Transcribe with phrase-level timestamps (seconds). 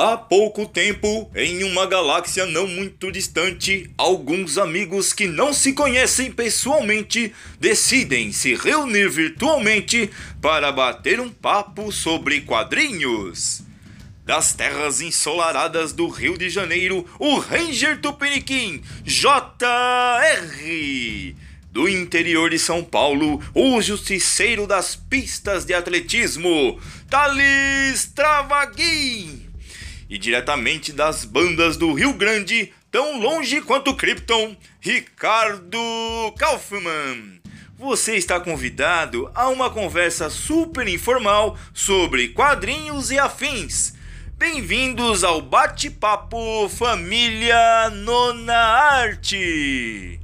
[0.00, 6.30] Há pouco tempo, em uma galáxia não muito distante, alguns amigos que não se conhecem
[6.30, 10.08] pessoalmente decidem se reunir virtualmente
[10.40, 13.62] para bater um papo sobre quadrinhos.
[14.24, 19.34] Das terras ensolaradas do Rio de Janeiro, o Ranger Tupiniquim JR.
[21.72, 26.80] Do interior de São Paulo, o justiceiro das pistas de atletismo,
[27.10, 29.47] Thales Travaguin
[30.08, 35.78] e diretamente das bandas do Rio Grande, tão longe quanto Krypton, Ricardo
[36.38, 37.40] Kaufmann.
[37.78, 43.94] Você está convidado a uma conversa super informal sobre quadrinhos e afins.
[44.36, 50.20] Bem-vindos ao bate-papo Família Nona Arte.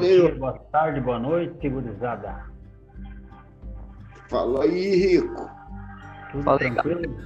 [0.00, 2.44] Dia, boa tarde, boa noite, gurizada.
[4.28, 5.50] Fala aí, Rico.
[6.32, 7.16] Tudo Fala aí, tranquilo?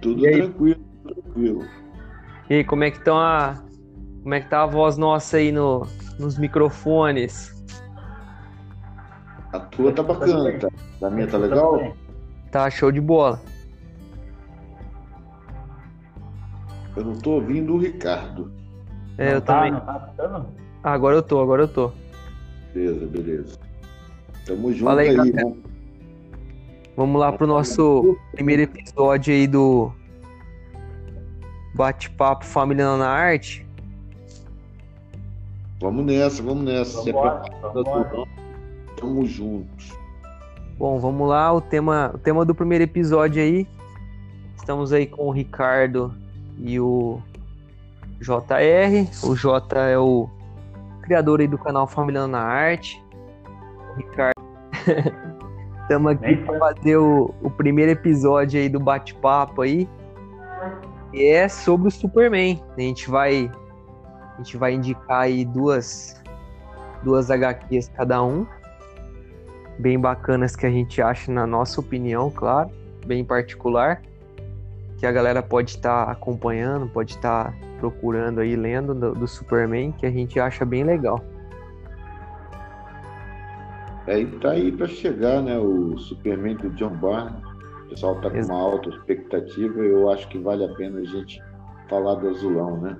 [0.00, 0.36] Tudo E aí?
[0.42, 1.68] tranquilo, tranquilo.
[2.50, 3.62] E aí, como é que estão a.
[4.22, 5.86] Como é que tá a voz nossa aí no,
[6.18, 7.52] nos microfones?
[9.52, 11.06] A tua tá bacana, tá?
[11.06, 11.94] A minha tá legal?
[12.50, 13.40] Tá show de bola.
[16.96, 18.52] Eu não tô ouvindo o Ricardo.
[19.18, 19.72] É, Não eu tá, também.
[19.72, 20.46] Não tá escutando?
[20.82, 21.92] Ah, agora eu tô, agora eu tô.
[22.74, 23.58] Beleza, beleza.
[24.46, 25.52] Tamo junto Fala aí, aí, galera.
[26.96, 27.20] vamos.
[27.20, 29.92] Lá pro nosso primeiro episódio aí do
[31.74, 33.66] Bate-Papo Família na Arte.
[35.80, 37.08] Vamos nessa, vamos nessa.
[37.08, 38.26] É Vambora,
[38.96, 39.92] Tamo juntos.
[40.78, 43.66] Bom, vamos lá, o tema, o tema do primeiro episódio aí.
[44.56, 46.14] Estamos aí com o Ricardo
[46.58, 47.20] e o
[48.22, 49.26] JR.
[49.26, 50.28] O J é o
[51.02, 53.04] criador aí do canal Família na Arte.
[53.90, 54.40] O Ricardo.
[55.82, 59.88] Estamos aqui para fazer o, o primeiro episódio aí do bate-papo aí.
[61.12, 62.62] E é sobre o Superman.
[62.76, 63.50] A gente vai
[64.34, 66.22] a gente vai indicar aí duas
[67.02, 68.46] duas HQs cada um
[69.78, 72.70] bem bacanas que a gente acha, na nossa opinião, claro,
[73.04, 74.00] bem particular,
[75.02, 80.06] que a galera pode estar acompanhando, pode estar procurando aí, lendo do, do Superman, que
[80.06, 81.20] a gente acha bem legal.
[84.06, 85.58] Aí tá aí pra chegar, né?
[85.58, 87.42] O Superman do John Barnes.
[87.86, 89.80] O pessoal tá com uma alta expectativa.
[89.80, 91.42] Eu acho que vale a pena a gente
[91.90, 92.96] falar do azulão, né?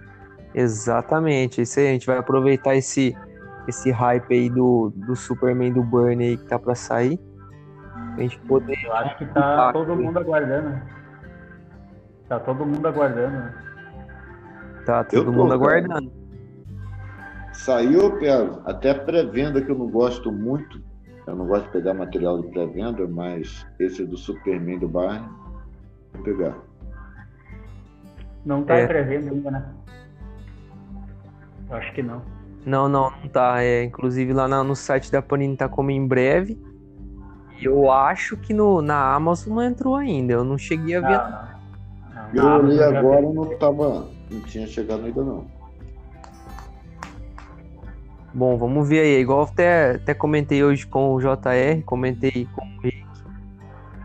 [0.57, 3.17] Exatamente, isso aí, a gente vai aproveitar esse,
[3.69, 7.17] esse hype aí do, do Superman do Burn aí que tá pra sair,
[8.17, 8.77] pra gente poder...
[8.85, 11.02] Eu acho que tá todo mundo aguardando.
[12.29, 13.37] Tá todo mundo aguardando.
[13.37, 13.55] né?
[14.87, 15.79] Tá Eu todo tô, mundo cara.
[15.81, 16.13] aguardando.
[17.53, 18.63] Saiu, eu pego.
[18.65, 20.81] Até pré-venda que eu não gosto muito.
[21.27, 25.29] Eu não gosto de pegar material de pré-venda, mas esse do Superman do Barney,
[26.13, 26.57] vou pegar.
[28.45, 28.85] Não tá É.
[28.85, 29.73] em pré-venda ainda, né?
[31.71, 32.23] Eu acho que não.
[32.67, 33.63] Não, não, não tá.
[33.63, 36.61] É, inclusive lá na- no site da Panini tá como em breve.
[37.61, 40.33] E eu acho que no, na Amazon não entrou ainda.
[40.33, 41.19] Eu não cheguei a ver.
[41.19, 41.52] Não,
[42.35, 44.09] Eu na olhei agora e não tava.
[44.31, 45.47] Não tinha chegado ainda não.
[48.35, 49.21] Bom, vamos ver aí.
[49.21, 53.07] Igual até, até comentei hoje com o JR, comentei com o Rick.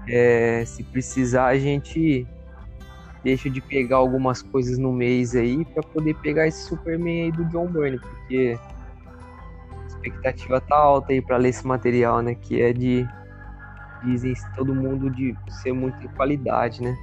[0.09, 2.27] É, se precisar, a gente
[3.23, 7.45] deixa de pegar algumas coisas no mês aí pra poder pegar esse Superman aí do
[7.45, 8.57] John Byrne, porque
[9.71, 12.35] a expectativa tá alta aí pra ler esse material, né?
[12.35, 13.07] Que é de.
[14.03, 16.95] Dizem todo mundo de ser muita qualidade, né?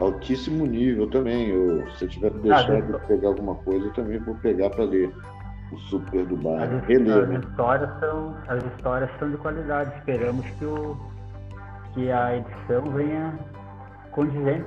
[0.00, 1.48] Altíssimo nível também.
[1.50, 4.70] Eu, se eu tiver que deixar Ah, de pegar alguma coisa, eu também vou pegar
[4.70, 5.12] para ler
[5.72, 6.78] o Super do As, Barney.
[6.78, 7.36] his- Reler, né?
[7.38, 9.92] as histórias são, as histórias são de qualidade.
[9.98, 10.96] Esperamos que, o,
[11.94, 13.38] que a edição venha
[14.10, 14.64] condizente.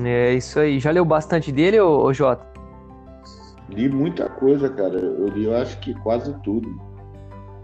[0.00, 0.10] né?
[0.28, 0.78] É isso aí.
[0.78, 2.46] Já leu bastante dele, ô, ô Jota?
[3.68, 4.98] Li muita coisa, cara.
[4.98, 6.80] Eu li, eu acho que quase tudo.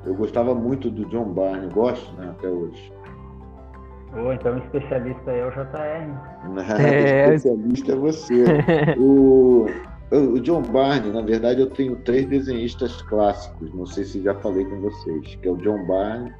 [0.05, 2.93] Eu gostava muito do John Barney, gosto, né, até hoje.
[4.17, 5.69] Ou então o especialista é o JR.
[6.81, 7.29] É.
[7.29, 8.45] O especialista é você.
[8.99, 9.67] o,
[10.11, 13.73] o John Barney, na verdade, eu tenho três desenhistas clássicos.
[13.75, 16.33] Não sei se já falei com vocês, que é o John Barney,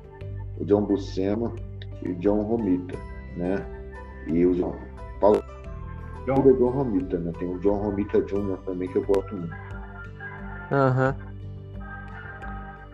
[0.59, 1.53] o John Buscema
[2.03, 2.97] e o John Romita,
[3.37, 3.65] né?
[4.27, 4.77] E o John
[5.21, 5.43] Paulo.
[6.25, 7.33] tudo é John Romita, né?
[7.39, 8.59] Tem o John Romita Jr.
[8.65, 9.55] também que eu gosto muito.
[10.71, 11.15] Aham.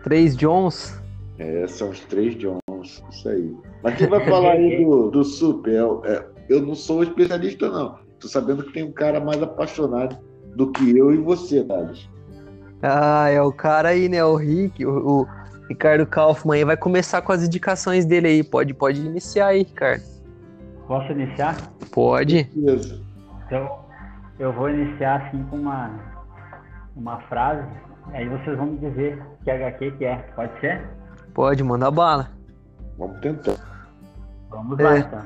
[0.03, 0.99] Três Johns?
[1.37, 3.55] É, são os três Johns, isso aí.
[3.83, 5.73] Mas quem vai falar aí do, do Super?
[6.03, 7.97] É, é, eu não sou especialista, não.
[8.19, 10.17] Tô sabendo que tem um cara mais apaixonado
[10.55, 12.09] do que eu e você, Thales.
[12.81, 14.23] Ah, é o cara aí, né?
[14.23, 15.27] O Rick, o, o
[15.67, 18.43] Ricardo Kaufmann aí vai começar com as indicações dele aí.
[18.43, 20.03] Pode, pode iniciar aí, Ricardo.
[20.87, 21.55] Posso iniciar?
[21.91, 22.43] Pode.
[22.53, 23.01] Beleza.
[23.45, 23.79] Então,
[24.39, 25.89] eu vou iniciar assim com uma,
[26.95, 27.67] uma frase,
[28.13, 30.15] aí vocês vão me dizer que HQ que é.
[30.35, 30.81] Pode ser?
[31.33, 32.34] Pode, manda bala.
[32.97, 33.55] Vamos tentar.
[34.49, 34.99] Vamos lá É.
[34.99, 35.23] então.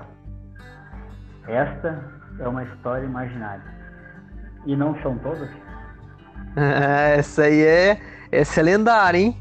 [1.48, 2.04] Esta
[2.40, 3.64] é uma história imaginária.
[4.66, 5.50] E não são todas?
[7.18, 8.00] Essa aí é.
[8.32, 9.38] Essa é lendária, hein?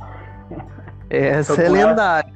[1.10, 1.88] Essa é ela.
[1.88, 2.32] lendária.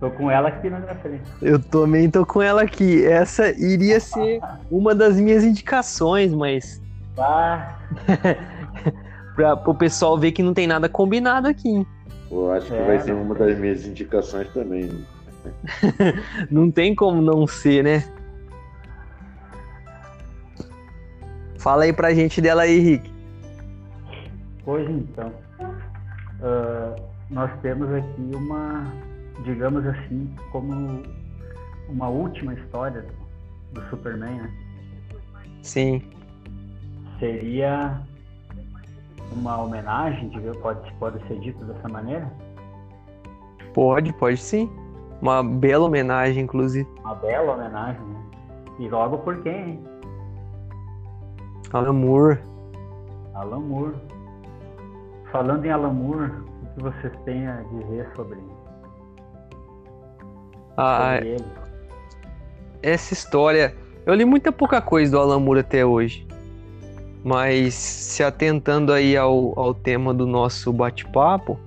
[0.00, 1.22] Tô com ela aqui na minha frente.
[1.40, 3.06] Eu também tô com ela aqui.
[3.06, 4.40] Essa iria ser
[4.70, 6.82] uma das minhas indicações, mas
[7.18, 7.76] Ah,
[9.36, 11.86] pra, pro pessoal ver que não tem nada combinado aqui.
[12.32, 13.20] Eu acho que É, vai ser né?
[13.20, 15.04] uma das minhas indicações também.
[16.50, 18.04] Não tem como não ser, né?
[21.58, 23.12] Fala aí pra gente dela aí, Rick.
[24.64, 25.32] pois então.
[26.42, 26.96] Ah,
[27.30, 28.84] nós temos aqui uma,
[29.44, 31.02] digamos assim, como
[31.88, 33.02] uma última história
[33.72, 34.50] do, do Superman, né?
[35.62, 36.02] Sim.
[37.18, 38.00] Seria
[39.34, 42.30] uma homenagem, digamos, pode, pode ser dito dessa maneira?
[43.74, 44.70] Pode, pode sim.
[45.20, 46.88] Uma bela homenagem, inclusive.
[47.00, 48.22] Uma bela homenagem, né?
[48.78, 49.84] E logo por quem, hein?
[51.72, 52.38] Alan Moore.
[53.34, 53.94] Alan Moore.
[55.30, 58.38] Falando em Alan Moore, o que vocês têm a dizer sobre,
[60.76, 61.44] Ah, sobre ele?
[62.82, 63.74] essa história.
[64.04, 66.26] Eu li muita pouca coisa do Alan Moore até hoje.
[67.24, 71.58] Mas se atentando aí ao, ao tema do nosso bate-papo,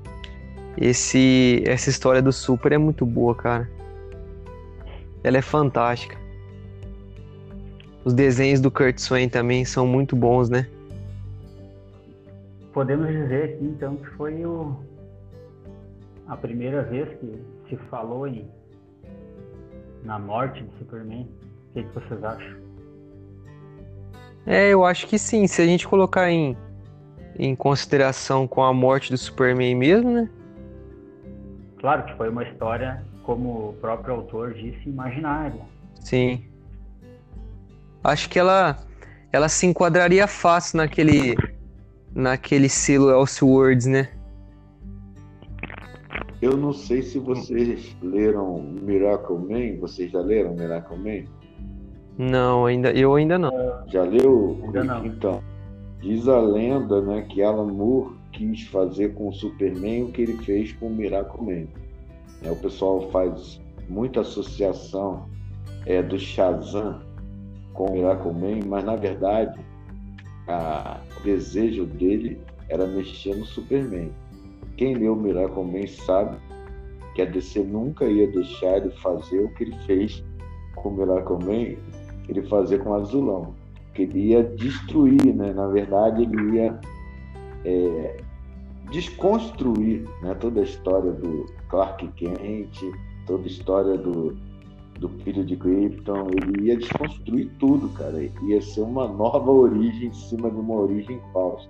[0.78, 3.70] esse essa história do Super é muito boa, cara.
[5.24, 6.18] Ela é fantástica.
[8.04, 10.68] Os desenhos do Kurt Swain também são muito bons, né?
[12.74, 14.76] Podemos dizer aqui então que foi o,
[16.28, 18.46] a primeira vez que se falou em,
[20.04, 21.28] na morte de Superman.
[21.70, 22.65] O que, que vocês acham?
[24.46, 25.48] É, eu acho que sim.
[25.48, 26.56] Se a gente colocar em,
[27.38, 30.30] em consideração com a morte do Superman mesmo, né?
[31.80, 35.62] Claro que foi uma história, como o próprio autor disse, imaginária.
[36.00, 36.44] Sim.
[38.04, 38.78] Acho que ela
[39.32, 41.36] ela se enquadraria fácil naquele
[42.14, 44.10] naquele selo Elseworlds, né?
[46.42, 49.80] Eu não sei se vocês leram Miracle Man.
[49.80, 51.26] Vocês já leram Miracle Man?
[52.18, 53.52] Não, ainda eu ainda não.
[53.88, 54.58] Já leu?
[54.64, 55.06] Ainda não.
[55.06, 55.42] Então,
[56.02, 60.38] diz a lenda né, que Alan Moore quis fazer com o Superman o que ele
[60.44, 61.68] fez com o Miracle Man.
[62.44, 63.60] É, o pessoal faz
[63.90, 65.26] muita associação
[65.86, 67.00] é, do Shazam
[67.74, 69.60] com o Miracle Man, mas na verdade
[70.48, 72.40] a- o desejo dele
[72.70, 74.12] era mexer no Superman.
[74.78, 76.38] Quem leu o Miracle Man sabe
[77.14, 80.24] que a DC nunca ia deixar ele fazer o que ele fez
[80.76, 81.78] com o Miracle Man,
[82.28, 83.54] ele fazer com Azulão.
[83.94, 85.54] Que ele ia destruir, né?
[85.54, 86.80] Na verdade, ele ia
[87.64, 88.18] é,
[88.92, 90.36] desconstruir né?
[90.36, 92.82] toda a história do Clark Kent,
[93.26, 94.36] toda a história do,
[95.00, 96.28] do filho de Krypton.
[96.32, 98.22] Ele ia desconstruir tudo, cara.
[98.44, 101.70] Ia ser uma nova origem em cima de uma origem falsa.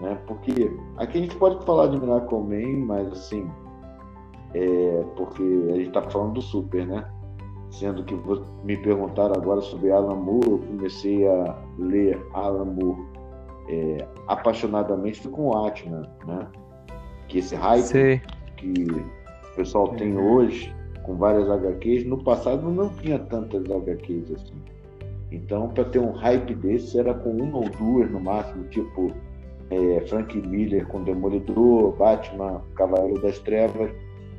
[0.00, 0.18] Né?
[0.26, 3.48] Porque aqui a gente pode falar de Miracle Man, mas assim,
[4.54, 7.04] é porque a gente está falando do Super, né?
[7.78, 8.18] Sendo que
[8.64, 13.04] me perguntaram agora sobre Alan Moore, eu comecei a ler Alan Moore
[13.68, 16.46] é, apaixonadamente com o Atman, né?
[17.28, 18.22] Que esse hype Sei.
[18.56, 24.62] que o pessoal tem hoje com várias HQs, no passado não tinha tantas HQs assim.
[25.30, 29.12] Então, para ter um hype desse, era com uma ou duas no máximo, tipo
[29.70, 33.90] é, Frank Miller com Demolidor, Batman, Cavaleiro das Trevas,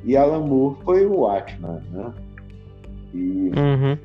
[0.02, 2.12] e Alan Moore foi o Atman, né?
[3.14, 3.98] E Uhum.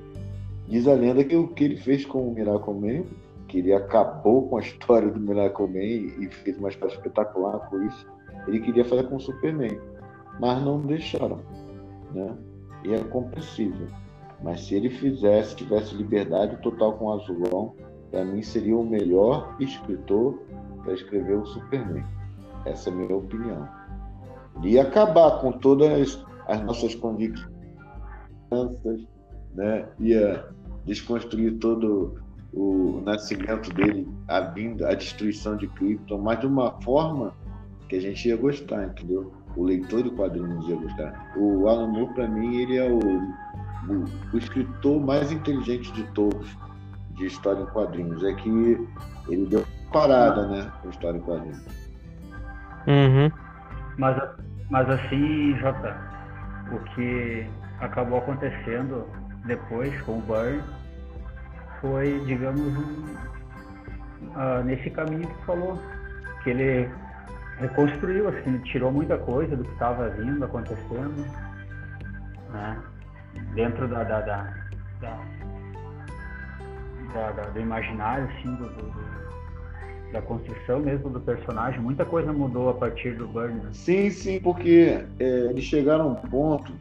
[0.67, 3.03] diz a lenda que o que ele fez com o Miracle Man,
[3.47, 7.83] que ele acabou com a história do Miracle Man e fez uma história espetacular com
[7.83, 8.07] isso,
[8.47, 9.77] ele queria fazer com o Superman,
[10.39, 11.39] mas não deixaram,
[12.13, 12.33] né?
[12.83, 13.87] E é compreensível.
[14.43, 17.73] Mas se ele fizesse, tivesse liberdade total com o Azulão,
[18.11, 20.39] para mim seria o melhor escritor
[20.83, 22.03] para escrever o Superman.
[22.65, 23.67] Essa é a minha opinião.
[24.63, 27.52] Ia acabar com todas as nossas convicções,
[29.53, 29.85] né?
[29.99, 30.45] Ia
[30.85, 32.21] desconstruir todo
[32.53, 37.33] o nascimento dele, a vinda, a destruição de Krypton, mas de uma forma
[37.89, 39.33] que a gente ia gostar, entendeu?
[39.55, 41.31] O leitor de quadrinhos ia gostar.
[41.35, 46.47] O Alan Moore, para mim, ele é o, o, o, escritor mais inteligente de todos
[47.15, 48.23] de história em quadrinhos.
[48.23, 48.49] É que
[49.29, 51.65] ele deu parada, né, com história em quadrinhos.
[52.87, 53.31] Uhum.
[53.97, 54.21] Mas,
[54.69, 55.95] mas assim, Jota,
[56.71, 57.47] o que
[57.83, 59.07] acabou acontecendo
[59.45, 60.61] depois com o Burn
[61.81, 63.03] foi, digamos, um,
[64.35, 65.77] uh, nesse caminho que falou,
[66.43, 66.89] que ele
[67.59, 71.25] reconstruiu, assim, tirou muita coisa do que estava vindo, acontecendo,
[72.51, 72.81] né?
[73.53, 74.53] Dentro da, da, da,
[77.13, 78.93] da, do imaginário, assim, do, do,
[80.13, 83.55] da construção mesmo do personagem, muita coisa mudou a partir do Burn.
[83.55, 83.69] Né?
[83.73, 86.71] Sim, sim, porque é, eles chegaram a um ponto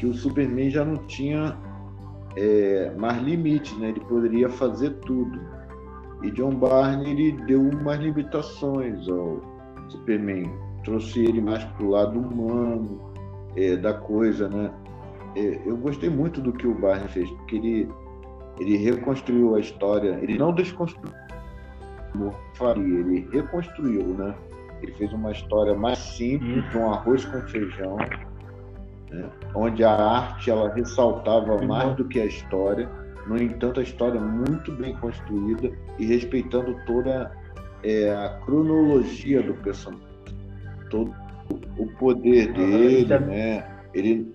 [0.00, 1.54] que o Superman já não tinha
[2.34, 3.90] é, mais limite, né?
[3.90, 5.38] Ele poderia fazer tudo.
[6.22, 9.42] E John Barney ele deu umas limitações ao
[9.90, 10.50] Superman,
[10.84, 13.12] trouxe ele mais para o lado humano
[13.56, 14.70] é, da coisa, né?
[15.36, 17.88] É, eu gostei muito do que o Barney fez, porque ele
[18.58, 21.12] ele reconstruiu a história, ele não desconstruiu,
[22.12, 24.34] como faria, ele reconstruiu, né?
[24.82, 27.96] Ele fez uma história mais simples, um arroz com feijão,
[29.10, 29.28] né?
[29.54, 32.88] onde a arte ela ressaltava mais do que a história.
[33.26, 37.30] No entanto, a história é muito bem construída e respeitando toda
[37.82, 40.06] é, a cronologia do personagem,
[40.88, 41.14] todo
[41.76, 43.66] o poder dele, né?
[43.92, 44.32] Ele,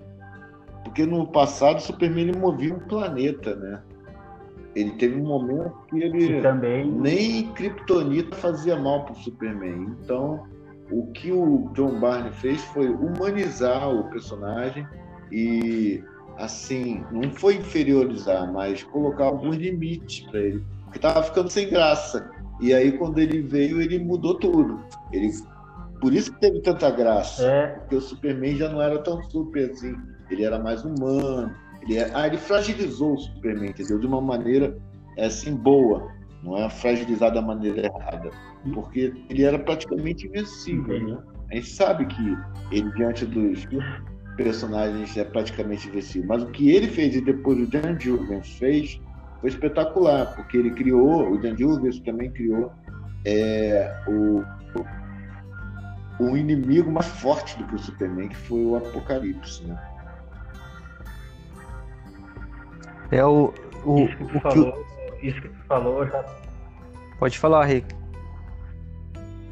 [0.83, 3.81] porque no passado o Superman ele movia um planeta, né?
[4.75, 6.85] Ele teve um momento que ele também...
[6.91, 9.95] nem Kryptonita fazia mal para o Superman.
[10.03, 10.45] Então
[10.91, 14.87] o que o John Barney fez foi humanizar o personagem
[15.31, 16.03] e
[16.37, 22.29] assim não foi inferiorizar, mas colocar alguns limites para ele, porque estava ficando sem graça.
[22.61, 24.79] E aí quando ele veio ele mudou tudo.
[25.11, 25.31] Ele
[25.99, 27.67] por isso que teve tanta graça, é.
[27.67, 29.95] porque o Superman já não era tão super assim,
[30.29, 31.51] ele era mais humano.
[31.81, 32.11] Ele, é...
[32.13, 33.97] ah, ele fragilizou o Superman, entendeu?
[33.97, 34.77] De uma maneira
[35.17, 36.11] assim boa,
[36.45, 38.31] não é fragilizar da maneira errada
[38.73, 41.17] porque ele era praticamente invencível, né?
[41.51, 42.37] A gente sabe que
[42.71, 43.67] ele, diante dos
[44.35, 46.27] personagens, é praticamente invencível.
[46.27, 48.99] Mas o que ele fez e depois o Dan Jurgens fez
[49.41, 52.71] foi espetacular, porque ele criou, o Dan Jurgens também criou
[53.25, 54.43] é, o,
[56.23, 59.91] o inimigo mais forte do que o Superman, que foi o Apocalipse, né?
[63.11, 63.53] É o,
[63.85, 64.94] o, o que...
[65.27, 66.23] isso que tu falou já
[67.19, 67.95] Pode falar, Rick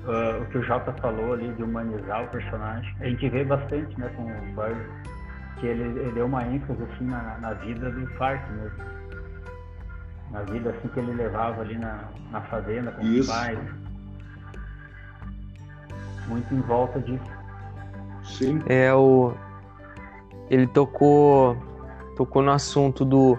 [0.03, 2.95] uh, o que o Jota falou ali de humanizar o personagem.
[2.99, 4.89] A gente vê bastante, né, com o Bird,
[5.59, 8.77] que ele, ele deu uma ênfase assim na, na vida do Clark mesmo.
[10.31, 13.21] Na vida assim que ele levava ali na, na fazenda com Isso.
[13.21, 13.59] os pais.
[16.27, 17.31] Muito em volta disso.
[18.23, 18.63] Sim.
[18.67, 19.33] É o
[20.49, 21.57] ele tocou
[22.15, 23.37] tocou no assunto do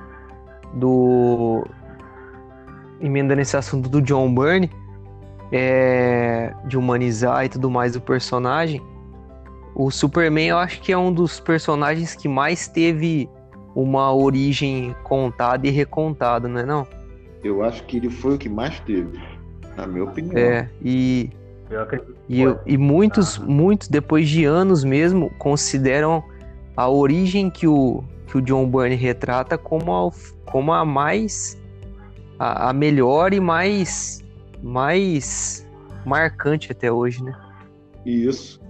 [0.75, 1.67] do
[3.05, 4.71] emendando esse assunto do John Byrne
[5.53, 8.81] é, de humanizar e tudo mais o personagem,
[9.75, 13.29] o Superman eu acho que é um dos personagens que mais teve
[13.75, 16.87] uma origem contada e recontada, não é não?
[17.43, 19.19] Eu acho que ele foi o que mais teve,
[19.77, 20.39] na minha opinião.
[20.39, 21.31] É, e
[22.29, 26.23] e, eu- e muitos, muitos, depois de anos mesmo, consideram
[26.77, 30.11] a origem que o, que o John Byrne retrata como a,
[30.51, 31.61] como a mais.
[32.39, 34.25] A, a melhor e mais.
[34.63, 35.65] mais
[36.05, 37.35] marcante até hoje, né?
[38.05, 38.61] Isso.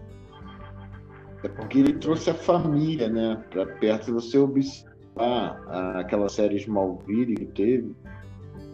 [1.42, 4.06] É porque ele trouxe a família, né, para perto.
[4.06, 5.60] Se você observar
[5.96, 7.94] aquela série Smallville que teve,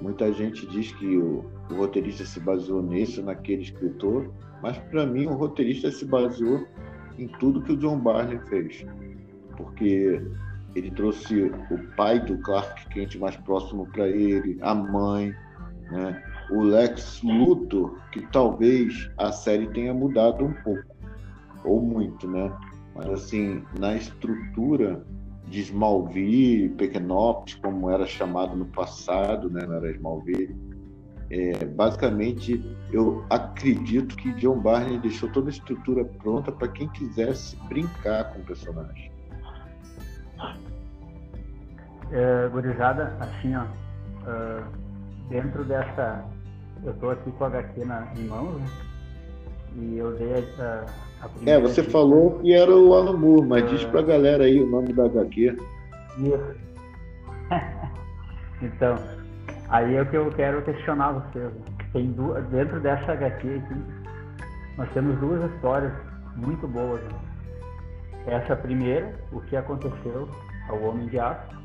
[0.00, 4.30] muita gente diz que o, o roteirista se baseou nesse ou naquele escritor,
[4.62, 6.64] mas para mim o roteirista se baseou
[7.18, 8.86] em tudo que o John Barney fez,
[9.56, 10.22] porque
[10.74, 15.34] ele trouxe o pai do Clark Kent mais próximo para ele, a mãe,
[15.90, 16.22] né?
[16.50, 20.84] o Lex Luthor, que talvez a série tenha mudado um pouco,
[21.64, 22.52] ou muito, né?
[22.94, 25.04] Mas assim, na estrutura
[25.46, 29.64] de Smallville, Pequenópolis, como era chamado no passado, né?
[29.66, 30.56] Não era Smallville.
[31.30, 32.60] É, basicamente,
[32.92, 38.40] eu acredito que John Barney deixou toda a estrutura pronta para quem quisesse brincar com
[38.40, 39.09] o personagem.
[42.12, 43.64] É, gurizada, assim, ó,
[44.26, 44.62] ah,
[45.28, 46.24] dentro dessa.
[46.82, 48.66] Eu tô aqui com a HQ na, em mãos, né?
[49.76, 50.84] E eu dei a,
[51.22, 54.44] a É, primeira você dica- falou que era o Alan Moore, mas diz pra galera
[54.44, 55.56] aí o nome da HQ.
[56.18, 56.60] Isso.
[58.62, 58.94] Então,
[59.70, 61.50] aí é o que eu quero questionar vocês.
[61.94, 63.74] Tem duas, dentro dessa HQ aqui,
[64.76, 65.90] nós temos duas histórias
[66.36, 67.00] muito boas.
[67.00, 67.08] Né?
[68.26, 70.28] Essa primeira, o que aconteceu
[70.68, 71.56] ao Homem de Aço,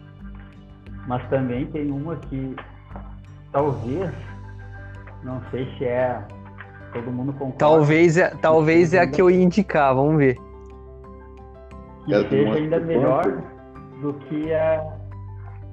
[1.07, 2.55] mas também tem uma que
[3.51, 4.11] talvez,
[5.23, 6.21] não sei se é
[6.93, 7.57] todo mundo concorda.
[7.57, 10.37] Talvez, é, talvez é a que eu ia indicar, vamos ver.
[12.05, 13.43] Que é seja ainda melhor
[14.01, 14.83] do que a,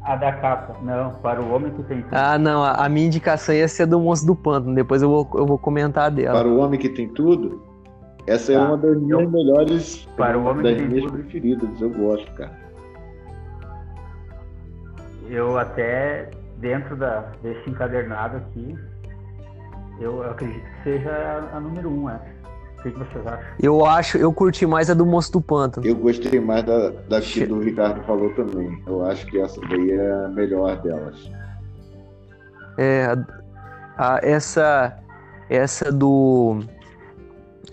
[0.05, 0.77] a da capa.
[0.83, 2.15] Não, para o homem que tem tudo.
[2.15, 5.31] Ah, não, a, a minha indicação ia ser do Monstro do Pântano, depois eu vou,
[5.35, 6.39] eu vou comentar dela.
[6.39, 7.63] Para o homem que tem tudo,
[8.27, 11.81] essa é ah, uma das minhas eu, melhores, para o homem das que minhas preferidas,
[11.81, 12.53] eu gosto, cara.
[15.29, 18.77] Eu até, dentro da, desse encadernado aqui,
[20.01, 22.33] eu acredito que seja a, a número um, essa.
[22.79, 23.45] O que, que vocês acham?
[23.61, 25.87] Eu acho, eu curti mais a do Monstro do Pântano.
[25.87, 28.83] Eu gostei mais da, da que o Ricardo falou também.
[28.87, 31.31] Eu acho que essa daí é a melhor delas.
[32.79, 33.05] É,
[33.97, 34.99] a, a, essa,
[35.49, 36.59] essa do,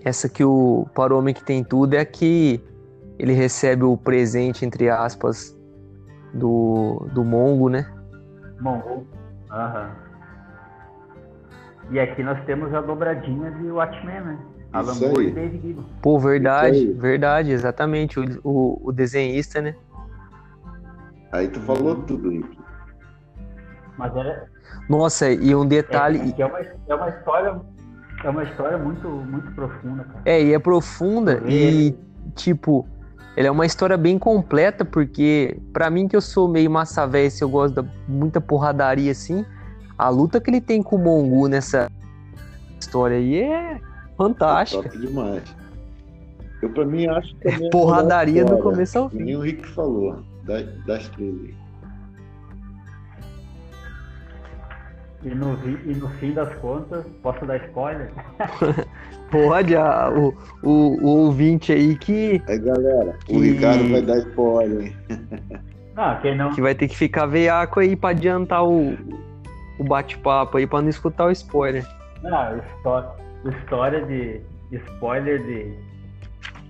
[0.03, 2.61] essa que o para o homem que tem tudo é a que
[3.17, 5.57] ele recebe o presente entre aspas
[6.33, 7.91] do, do Mongo, né?
[8.59, 9.07] Mongo.
[9.51, 9.91] Aham.
[11.91, 14.39] E aqui nós temos a dobradinha de Watchmen, né?
[14.71, 15.85] Alan Moore e David Gibbons.
[16.01, 18.19] Pô, verdade, verdade, exatamente.
[18.19, 19.75] O, o, o, desenhista, né?
[21.31, 22.57] Aí tu falou tudo, Rick.
[23.97, 24.47] Mas era.
[24.87, 26.33] Nossa, e um detalhe.
[26.37, 27.59] É, é, uma, é uma história.
[28.23, 30.21] É uma história muito, muito profunda, cara.
[30.25, 31.95] É, e é profunda e,
[32.35, 32.85] tipo,
[33.35, 37.29] ela é uma história bem completa, porque, para mim, que eu sou meio massa velha,
[37.39, 39.45] eu gosto de muita porradaria assim,
[39.97, 41.89] a luta que ele tem com o Mongu nessa
[42.79, 43.79] história aí é
[44.17, 44.87] fantástica.
[44.87, 45.43] É top demais.
[46.61, 47.47] Eu, pra mim, acho que.
[47.47, 49.23] É porradaria do começo ao fim.
[49.23, 51.55] Nem o Rick falou, das, das três
[55.21, 55.53] E no,
[55.85, 58.09] e no fim das contas, posso dar spoiler?
[59.29, 62.41] Pode, a, o, o, o ouvinte aí que.
[62.47, 63.35] Aí, galera, que...
[63.35, 64.93] o Ricardo vai dar spoiler.
[65.97, 66.53] Ah, quem não.
[66.53, 68.97] Que vai ter que ficar veiaco aí pra adiantar o,
[69.77, 71.85] o bate-papo aí, pra não escutar o spoiler.
[72.23, 73.09] Não, história,
[73.45, 75.73] história de spoiler de,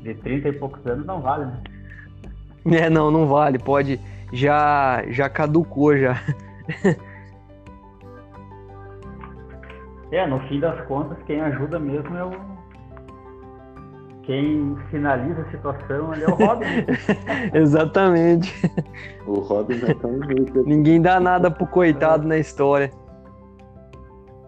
[0.02, 1.62] de 30 e poucos anos não vale, né?
[2.78, 3.58] É, não, não vale.
[3.58, 4.00] Pode.
[4.34, 6.22] Já, já caducou já.
[10.12, 12.32] É, no fim das contas, quem ajuda mesmo é o.
[14.24, 16.66] Quem finaliza a situação ali é o Robin.
[17.54, 18.54] Exatamente.
[19.26, 20.64] O Robin é tão jeito.
[20.66, 22.92] Ninguém dá nada pro coitado na história.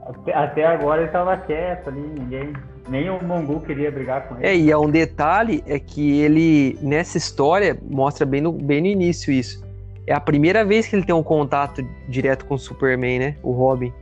[0.05, 2.53] Até, até agora ele tava quieto ali, ninguém.
[2.89, 4.45] Nem o Mongu queria brigar com ele.
[4.45, 8.87] É, e é um detalhe é que ele, nessa história, mostra bem no, bem no
[8.87, 9.63] início isso.
[10.05, 13.35] É a primeira vez que ele tem um contato direto com o Superman, né?
[13.41, 13.93] O Robin.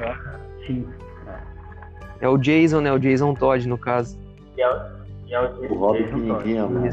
[0.00, 0.33] É.
[2.20, 2.28] É.
[2.28, 2.92] o Jason, né?
[2.92, 4.18] O Jason Todd, no caso.
[4.56, 4.80] E é, o,
[5.26, 6.88] e é o, o Robin que ninguém ama.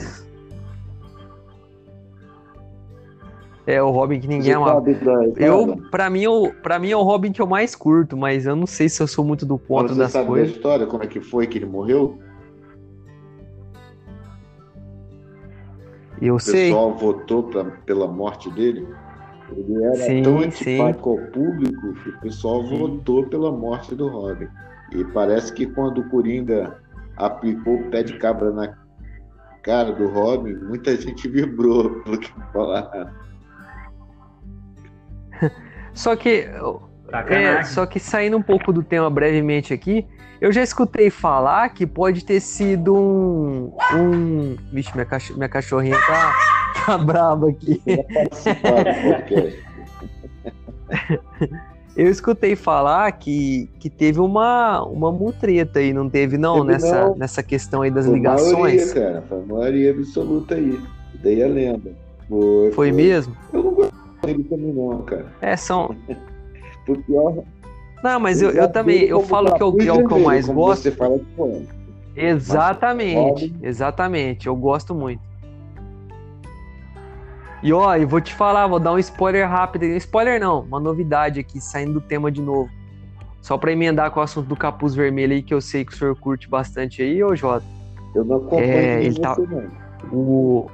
[3.67, 4.83] É o Robin que ninguém ama.
[5.37, 8.55] Eu, pra mim, eu, pra mim é o Robin que eu mais curto, mas eu
[8.55, 10.49] não sei se eu sou muito do ponto das sabe coisas.
[10.49, 12.19] Da história, como é que foi que ele morreu?
[16.21, 16.71] Eu sei.
[16.71, 18.87] O pessoal votou pra, pela morte dele.
[19.55, 22.77] Ele era sim, tão antipático ao público que o pessoal sim.
[22.77, 24.47] votou pela morte do Robin.
[24.93, 26.77] E parece que quando o Coringa
[27.17, 28.77] aplicou o pé de cabra na
[29.63, 33.09] cara do Robin, muita gente vibrou pelo que falaram.
[35.93, 36.47] Só que,
[37.29, 40.07] é, só que saindo um pouco do tema brevemente aqui,
[40.41, 43.71] eu já escutei falar que pode ter sido um.
[43.93, 44.57] um...
[44.73, 45.31] Vixe, minha, cach...
[45.33, 46.33] minha cachorrinha tá
[46.85, 47.81] tá brabo aqui.
[51.95, 57.09] Eu escutei falar que, que teve uma, uma mutreta aí, não teve não, teve nessa,
[57.09, 57.15] não.
[57.17, 58.53] nessa questão aí das foi ligações?
[58.53, 60.79] Maioria, cara, foi a maioria absoluta aí.
[61.21, 61.91] Dei a lenda.
[62.29, 62.91] Foi, foi, foi.
[62.91, 63.35] mesmo?
[63.53, 65.25] Eu não gosto dele também não, cara.
[65.41, 65.93] É, são...
[66.85, 67.43] Por pior...
[68.03, 70.83] Não, mas eu, eu, também, eu falo que, é o que eu mais gosto.
[70.83, 71.81] Você fala de
[72.15, 75.21] Exatamente, exatamente, eu gosto muito.
[77.63, 79.85] E ó, eu vou te falar, vou dar um spoiler rápido.
[79.85, 82.69] Spoiler não, uma novidade aqui, saindo do tema de novo.
[83.39, 85.95] Só para emendar com o assunto do capuz vermelho aí, que eu sei que o
[85.95, 87.65] senhor curte bastante aí, ô Jota.
[88.13, 89.35] Eu não acompanho é, ele tá,
[90.11, 90.67] o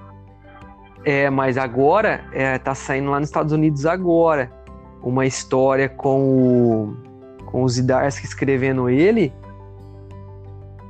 [1.06, 4.52] É, mas agora é, tá saindo lá nos Estados Unidos agora
[5.04, 7.07] uma história com o
[7.48, 9.34] com os Idarsky escrevendo ele.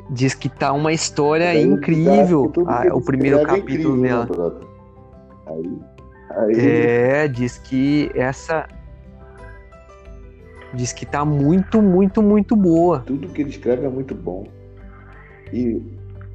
[0.09, 2.51] Diz que tá uma história incrível.
[2.67, 4.59] Ah, o primeiro capítulo é incrível, dela.
[5.47, 5.79] Aí
[6.29, 8.67] Aí, É, diz que essa.
[10.73, 12.99] Diz que tá muito, muito, muito boa.
[12.99, 14.45] tudo que ele escreve é muito bom.
[15.51, 15.81] E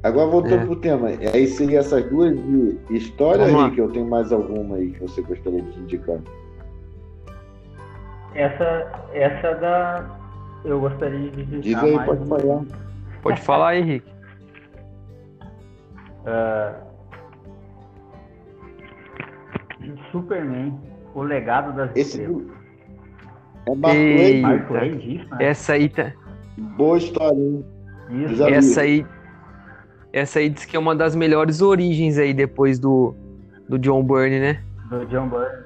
[0.01, 0.65] agora voltando É.
[0.65, 3.67] pro tema, aí seria essas duas de história, Vamos lá.
[3.67, 6.17] Rick, eu tenho mais alguma aí que você gostaria de indicar?
[8.35, 10.05] Essa, essa da.
[10.65, 12.65] Eu gostaria de Diz aí, mais pode um-
[13.21, 13.45] Pode falar.
[13.45, 14.11] falar aí, Henrique.
[16.25, 16.73] ah,
[20.11, 20.79] Superman,
[21.13, 22.43] o legado das Esse estrelas.
[23.65, 24.59] é Marco Eita.
[24.67, 25.37] Twain disso, né?
[25.45, 26.11] Essa aí tá.
[26.77, 27.65] Boa história, hein?
[28.09, 28.43] Isso.
[28.43, 29.05] Essa aí.
[30.11, 33.15] Essa aí diz que é uma das melhores origens aí depois do,
[33.67, 34.63] do John Byrne, né?
[34.89, 35.63] do John Byrne.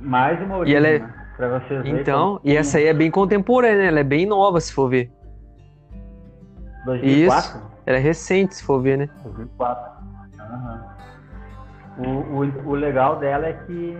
[0.00, 1.14] Mais uma origem, ela é- né?
[1.40, 4.60] Pra vocês verem Então, como- e essa aí é bem contemporânea, ela é bem nova,
[4.60, 5.10] se for ver.
[6.84, 7.62] 2004?
[7.86, 9.08] Ela é recente, se for ver, né?
[9.24, 9.90] 2004.
[10.38, 10.84] Aham.
[11.96, 13.96] O, o, o legal dela é que,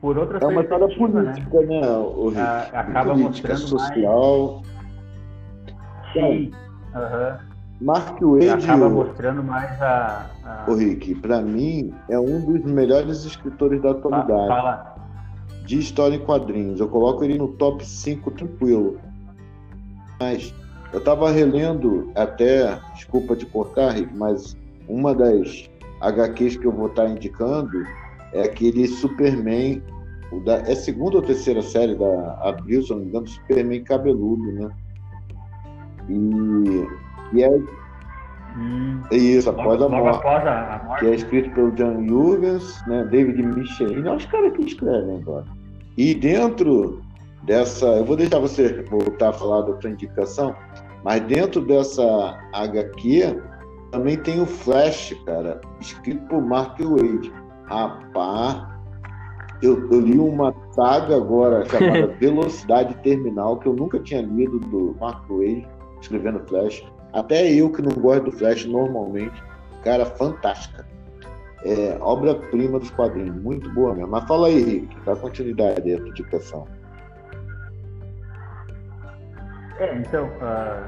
[0.00, 1.32] por outra É uma história perspectiva, né?
[1.32, 2.40] política, né, o Rick?
[2.40, 4.62] A- acaba política, mostrando social.
[6.12, 6.52] Sim.
[6.94, 7.38] Aham.
[7.80, 10.26] Mark Wade, acaba o, mostrando mais a.
[10.44, 10.70] a...
[10.70, 14.46] o Rick, pra mim, é um dos melhores escritores da atualidade.
[14.46, 14.95] Fala.
[15.66, 16.80] De história em quadrinhos.
[16.80, 18.98] Eu coloco ele no top 5 tranquilo.
[20.18, 20.54] Mas
[20.92, 24.56] eu tava relendo até, desculpa te cortar, Rick, mas
[24.88, 25.68] uma das
[26.00, 27.84] HQs que eu vou estar indicando
[28.32, 29.82] é aquele Superman,
[30.44, 34.70] da, é segunda ou terceira série da Abril, se não me engano, Superman cabeludo, né?
[36.08, 37.50] E, e é
[38.56, 41.00] Hum, é isso, logo, após a morte após a, a morte.
[41.00, 45.44] que é escrito pelo John Jurgens, né, David Michelin, é os caras que escrevem agora.
[45.96, 47.02] E dentro
[47.42, 50.54] dessa, eu vou deixar você voltar a falar da tua indicação,
[51.02, 53.40] mas dentro dessa HQ
[53.90, 57.32] também tem o Flash, cara, escrito por Mark Wade.
[57.64, 58.66] Rapaz,
[59.62, 64.94] eu, eu li uma saga agora chamada Velocidade Terminal, que eu nunca tinha lido do
[65.00, 65.66] Mark Wade,
[66.00, 66.84] escrevendo Flash.
[67.12, 69.42] Até eu que não gosto do Flash normalmente,
[69.82, 70.86] cara, fantástica.
[71.66, 74.12] É, obra-prima dos quadrinhos, muito boa mesmo.
[74.12, 76.68] Mas fala aí, Rick, dá continuidade à tua indicação.
[79.80, 80.86] É, então, ah,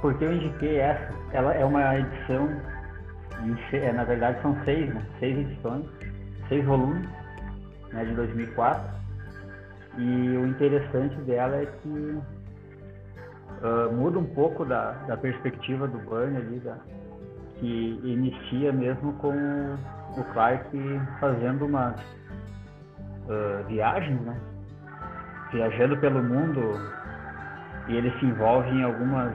[0.00, 2.48] porque eu indiquei essa, ela é uma edição,
[3.72, 5.04] é, na verdade são seis, né?
[5.18, 5.84] Seis edições,
[6.48, 7.08] seis volumes,
[7.92, 9.00] né, de 2004.
[9.98, 12.18] E o interessante dela é que
[13.62, 16.78] ah, muda um pouco da, da perspectiva do Byrne ali, da,
[17.60, 19.32] que inicia mesmo com
[20.16, 20.66] o Clark
[21.20, 21.94] fazendo umas
[23.28, 24.36] ah, viagens, né?
[25.52, 26.60] Viajando pelo mundo
[27.88, 29.34] e ele se envolve em algumas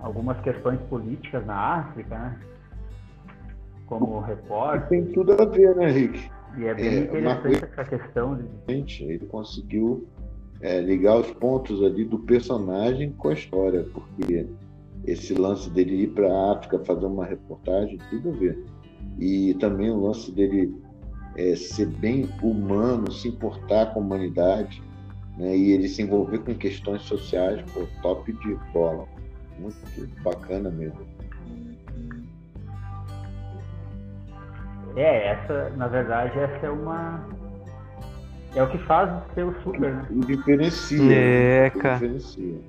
[0.00, 2.40] algumas questões políticas na África, né?
[3.86, 6.30] Como repórter, Tem tudo a ver, né, Rick?
[6.56, 10.06] e é bem É, interessante essa questão de Gente, ele conseguiu
[10.60, 14.46] é, ligar os pontos ali do personagem com a história, porque
[15.06, 18.64] esse lance dele ir para a África fazer uma reportagem, tudo a ver.
[19.18, 20.74] E também o lance dele
[21.36, 24.82] é, ser bem humano, se importar com a humanidade,
[25.36, 29.06] né, e ele se envolver com questões sociais, pô, top de bola.
[29.58, 29.76] Muito
[30.22, 31.06] bacana mesmo.
[34.96, 37.24] é essa, na verdade, essa é uma
[38.54, 40.06] é o que faz ser o super, né?
[40.10, 41.14] O diferencia.
[41.14, 41.68] É, né?
[41.68, 41.94] O cara.
[41.94, 42.60] diferencia.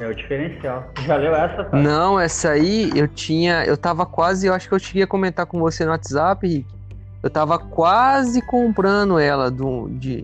[0.00, 0.90] É o diferencial.
[1.06, 1.64] Já leu essa?
[1.64, 1.76] Tá?
[1.76, 3.64] Não, essa aí eu tinha.
[3.66, 4.46] Eu tava quase.
[4.46, 6.66] Eu acho que eu cheguei a comentar com você no WhatsApp, Rick.
[7.22, 10.22] Eu tava quase comprando ela do, de,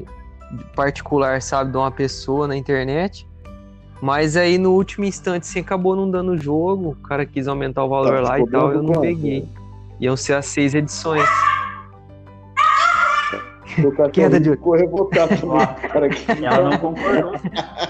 [0.51, 3.29] de particular, sabe, de uma pessoa na internet.
[4.01, 6.91] Mas aí no último instante, assim, acabou não dando o jogo.
[6.91, 9.01] O cara quis aumentar o valor Tá lá e tal, eu não quanto?
[9.03, 9.47] peguei.
[10.01, 11.29] Iam ser as seis edições.
[14.13, 17.33] Queda de- ficou revoltado Ó, cara que Ela não concordou.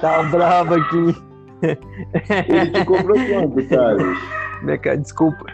[0.00, 1.25] Tá bravo aqui.
[1.62, 5.44] Ele te cobrou quanto, cara, desculpa.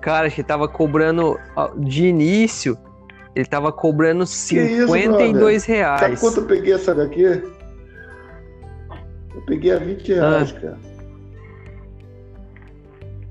[0.00, 1.38] Cara, que tava cobrando
[1.78, 2.76] de início.
[3.34, 4.86] Ele tava cobrando isso, brother?
[4.88, 6.20] 52 Sabe reais.
[6.20, 7.22] quanto eu peguei essa daqui?
[7.22, 7.42] Eu
[9.46, 10.60] peguei a 20 reais, Ah.
[10.60, 10.78] cara.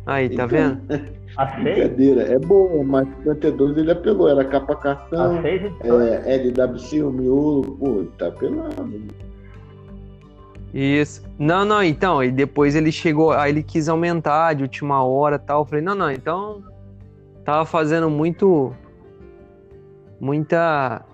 [0.06, 0.82] Aí, tá Então, vendo?
[1.38, 2.22] Seis, Brincadeira.
[2.24, 4.28] É boa, mas 52 ele apelou.
[4.30, 6.26] Era capa cartão, edições.
[6.26, 7.78] é, LWC, o miolo.
[7.78, 9.02] Pô, ele tá apelando.
[10.74, 11.24] Isso.
[11.40, 15.62] Não, não, então, e depois ele chegou, aí ele quis aumentar de última hora tal.
[15.62, 16.64] Eu falei, não, não, então
[17.44, 18.74] tava fazendo muito
[20.20, 21.06] muita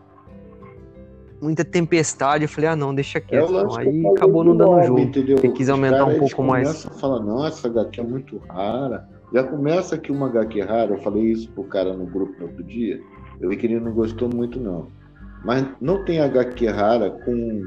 [1.41, 2.45] muita tempestade.
[2.45, 3.51] Eu falei, ah, não, deixa quieto.
[3.51, 3.77] Não.
[3.77, 4.99] Aí acabou não dando jogo.
[4.99, 5.37] Entendeu?
[5.43, 6.85] Eu quis aumentar um pouco mais.
[6.99, 9.07] Fala, não, essa HQ é muito rara.
[9.33, 10.91] Já começa aqui uma HQ rara.
[10.91, 12.99] Eu falei isso pro cara no grupo no outro dia.
[13.41, 14.87] Eu vi que ele não gostou muito, não.
[15.43, 17.65] Mas não tem HQ rara com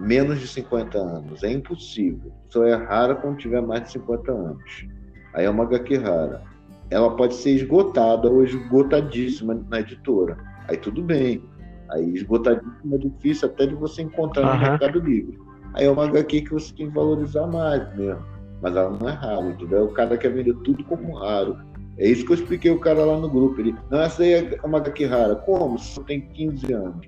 [0.00, 1.42] menos de 50 anos.
[1.44, 2.32] É impossível.
[2.48, 4.86] Só é rara quando tiver mais de 50 anos.
[5.34, 6.42] Aí é uma HQ rara.
[6.90, 10.36] Ela pode ser esgotada ou esgotadíssima na editora.
[10.68, 11.42] Aí tudo bem.
[11.90, 14.54] Aí esgotadíssima é difícil até de você encontrar uhum.
[14.54, 15.38] no Mercado Livre.
[15.74, 18.24] Aí é uma HQ que você tem que valorizar mais mesmo.
[18.60, 19.84] Mas ela não é rara, entendeu?
[19.84, 21.56] O cara quer vender tudo como raro.
[21.98, 23.60] É isso que eu expliquei o cara lá no grupo.
[23.60, 25.36] Ele, não, essa aí é uma HQ rara.
[25.36, 25.78] Como?
[25.78, 27.06] Só tem 15 anos.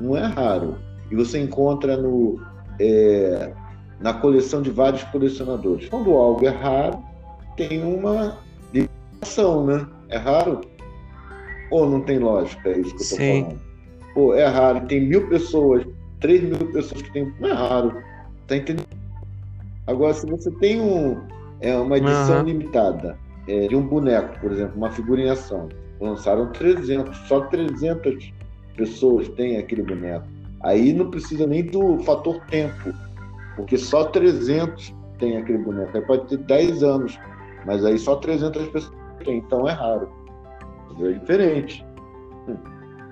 [0.00, 0.76] Não é raro.
[1.10, 2.40] E você encontra no,
[2.78, 3.52] é,
[4.00, 5.88] na coleção de vários colecionadores.
[5.88, 7.02] Quando algo é raro,
[7.56, 8.38] tem uma
[8.72, 9.86] limitação, né?
[10.08, 10.60] É raro?
[11.70, 12.68] Ou não tem lógica?
[12.68, 13.60] É isso que eu estou falando.
[14.14, 14.86] Pô, é raro.
[14.86, 15.86] Tem mil pessoas,
[16.20, 17.32] três mil pessoas que tem.
[17.38, 18.02] Não é raro.
[18.46, 18.88] Tá entendendo?
[19.86, 21.20] Agora, se você tem um,
[21.60, 22.44] é, uma edição uhum.
[22.44, 25.68] limitada é, de um boneco, por exemplo, uma figura em ação,
[26.00, 28.32] lançaram 300, só 300
[28.76, 30.26] pessoas têm aquele boneco.
[30.62, 32.92] Aí não precisa nem do fator tempo,
[33.56, 35.96] porque só 300 tem aquele boneco.
[35.96, 37.18] Aí pode ter 10 anos,
[37.64, 38.94] mas aí só 300 pessoas
[39.24, 40.10] têm, então é raro.
[41.00, 41.84] É diferente.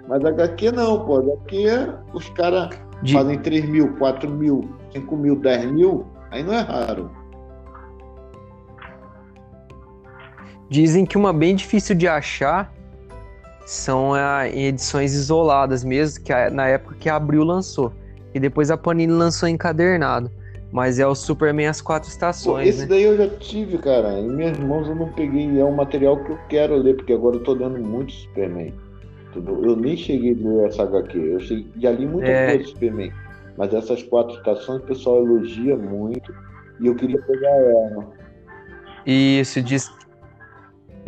[0.08, 1.18] Mas HQ não, pô.
[1.18, 1.66] HQ
[2.12, 2.70] os caras
[3.02, 3.14] de...
[3.14, 7.10] fazem 3 mil, 4 mil, 5 mil, 10 mil, aí não é raro.
[10.68, 12.70] Dizem que uma bem difícil de achar
[13.68, 17.92] são a, em edições isoladas mesmo, que a, na época que a Abril lançou.
[18.34, 20.30] E depois a Panini lançou encadernado.
[20.72, 22.64] Mas é o Superman As Quatro Estações.
[22.64, 22.86] Pô, esse né?
[22.86, 24.20] daí eu já tive, cara.
[24.20, 25.60] Em minhas mãos eu não peguei.
[25.60, 28.72] É um material que eu quero ler, porque agora eu tô dando muito Superman.
[29.36, 31.18] Eu nem cheguei a ler essa HQ.
[31.18, 32.46] Eu cheguei, já li muita é...
[32.46, 33.12] coisa de Superman.
[33.58, 36.34] Mas essas quatro estações o pessoal elogia muito.
[36.80, 38.08] E eu queria pegar ela.
[39.04, 39.90] Isso, diz,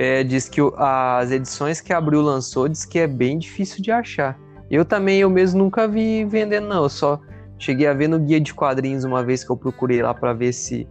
[0.01, 3.93] é, diz que as edições que a Abril lançou diz que é bem difícil de
[3.93, 4.35] achar.
[4.71, 6.85] Eu também, eu mesmo nunca vi vendendo, não.
[6.85, 7.21] Eu só
[7.59, 10.55] cheguei a ver no guia de quadrinhos uma vez que eu procurei lá para ver
[10.55, 10.89] se.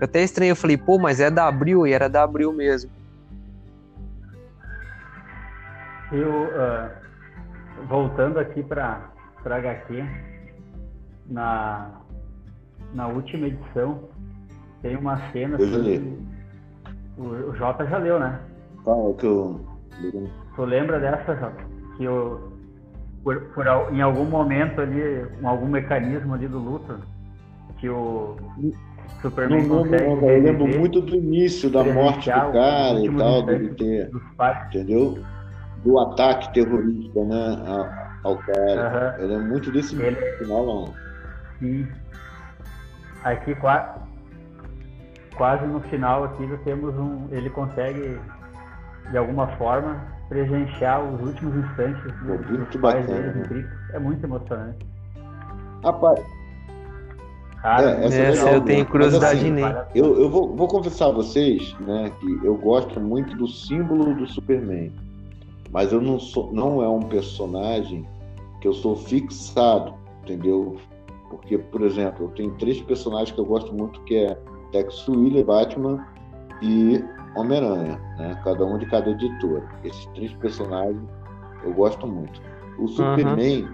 [0.00, 2.90] Eu até estranho, eu falei, pô, mas é da Abril e era da Abril mesmo.
[6.10, 9.10] Eu, uh, voltando aqui para
[9.44, 10.02] HQ,
[11.26, 11.90] na,
[12.94, 14.08] na última edição,
[14.80, 15.58] tem uma cena.
[15.58, 16.18] Eu já li.
[17.18, 18.45] O, o Jota já leu, né?
[18.86, 19.60] Fala que eu.
[20.54, 21.62] Tu lembra dessa, Jota?
[21.98, 22.52] Que eu,
[23.22, 26.98] por, por, em algum momento ali, com algum mecanismo ali do luto,
[27.78, 28.36] que o
[29.20, 30.04] Superman não, consegue.
[30.04, 34.10] Não, eu lembro muito do início da morte do cara e tal, dele ter.
[34.68, 35.18] Entendeu?
[35.86, 39.16] do ataque terrorista né, ao cara.
[39.18, 39.22] Uhum.
[39.22, 40.16] Eu lembro muito desse Ele...
[40.38, 40.94] final, não.
[41.60, 41.86] Sim.
[43.22, 44.00] Aqui quase,
[45.36, 47.28] quase no final aqui temos um.
[47.30, 48.18] Ele consegue
[49.10, 53.68] de alguma forma presenciar os últimos instantes Pô, muito bacana, né?
[53.92, 54.86] É muito emocionante.
[55.84, 56.20] Rapaz.
[57.62, 59.74] Cara, é, essa, essa eu tenho curiosidade assim, nele.
[59.94, 64.26] Eu, eu vou, vou confessar a vocês né, que eu gosto muito do símbolo do
[64.26, 64.92] Superman.
[65.70, 68.06] Mas eu não sou, não é um personagem
[68.60, 70.76] que eu sou fixado, entendeu?
[71.28, 74.38] Porque, por exemplo, eu tenho três personagens que eu gosto muito, que é
[74.70, 76.06] Tex Wheeler, Batman
[76.62, 77.02] e
[77.36, 78.40] Homem-Aranha, né?
[78.42, 79.62] Cada um de cada editora.
[79.84, 81.02] Esses três personagens
[81.64, 82.40] eu gosto muito.
[82.78, 83.68] O Superman, uhum.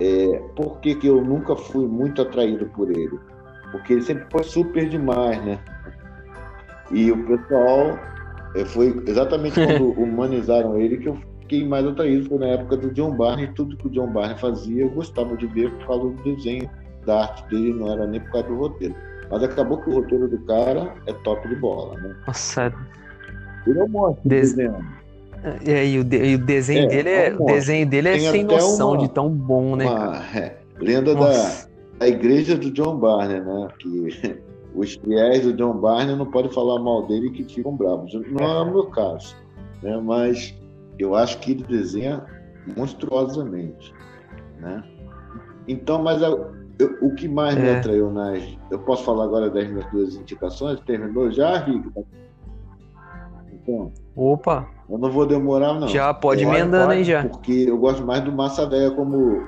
[0.00, 3.18] é, por que, que eu nunca fui muito atraído por ele?
[3.72, 5.58] Porque ele sempre foi super demais, né?
[6.92, 7.98] E o pessoal
[8.54, 12.28] é, foi exatamente quando humanizaram ele que eu fiquei mais atraído.
[12.28, 13.48] Foi na época do John Barney.
[13.54, 16.70] Tudo que o John Barney fazia, eu gostava de ver por causa do desenho,
[17.04, 18.94] da arte dele, não era nem por causa do roteiro.
[19.30, 22.16] Mas acabou que o roteiro do cara é top de bola, né?
[22.26, 22.72] Nossa,
[23.66, 24.56] ele é um Des...
[25.64, 28.08] É, e, o de, e o desenho é, dele é, é um o desenho dele
[28.08, 29.84] é sem noção uma, de tão bom, né?
[29.84, 31.66] Uma, é, lenda da,
[31.98, 33.68] da igreja do John Barney, né?
[33.78, 34.40] Que
[34.74, 38.12] os fiéis do John Barney não podem falar mal dele que ficam bravos.
[38.12, 39.36] Não é o meu caso,
[39.82, 39.96] né?
[40.02, 40.54] mas
[40.98, 42.24] eu acho que ele desenha
[42.76, 43.94] monstruosamente.
[44.60, 44.82] Né?
[45.68, 47.60] Então, mas eu, eu, o que mais é.
[47.60, 48.42] me atraiu nas.
[48.70, 50.80] Eu posso falar agora das minhas duas indicações?
[50.80, 51.90] Terminou já, Rick?
[53.52, 54.68] Então, Opa!
[54.88, 55.88] Eu não vou demorar, não.
[55.88, 57.24] Já pode é, emendando aí já.
[57.24, 59.42] Porque eu gosto mais do Massa Velha, como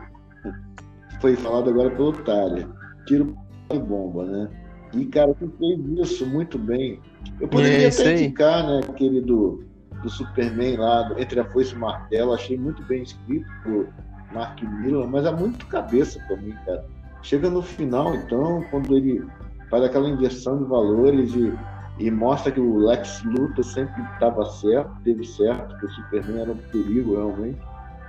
[1.21, 2.75] foi falado agora pelo Otário.
[3.07, 3.37] Tiro
[3.73, 4.49] e bomba, né?
[4.95, 7.01] E, cara, tu fez isso muito bem.
[7.41, 9.63] Eu poderia é até indicar, né, aquele do,
[10.03, 13.89] do Superman lá, Entre a Foice e o Martelo, achei muito bem escrito por,
[14.33, 16.85] Mark Miller, mas é muito cabeça pra mim, cara.
[17.23, 19.25] Chega no final, então, quando ele
[19.71, 21.53] faz aquela inversão de valores e,
[21.99, 26.53] e mostra que o Lex Luthor sempre estava certo, teve certo, que o Superman era
[26.53, 27.59] um perigo realmente.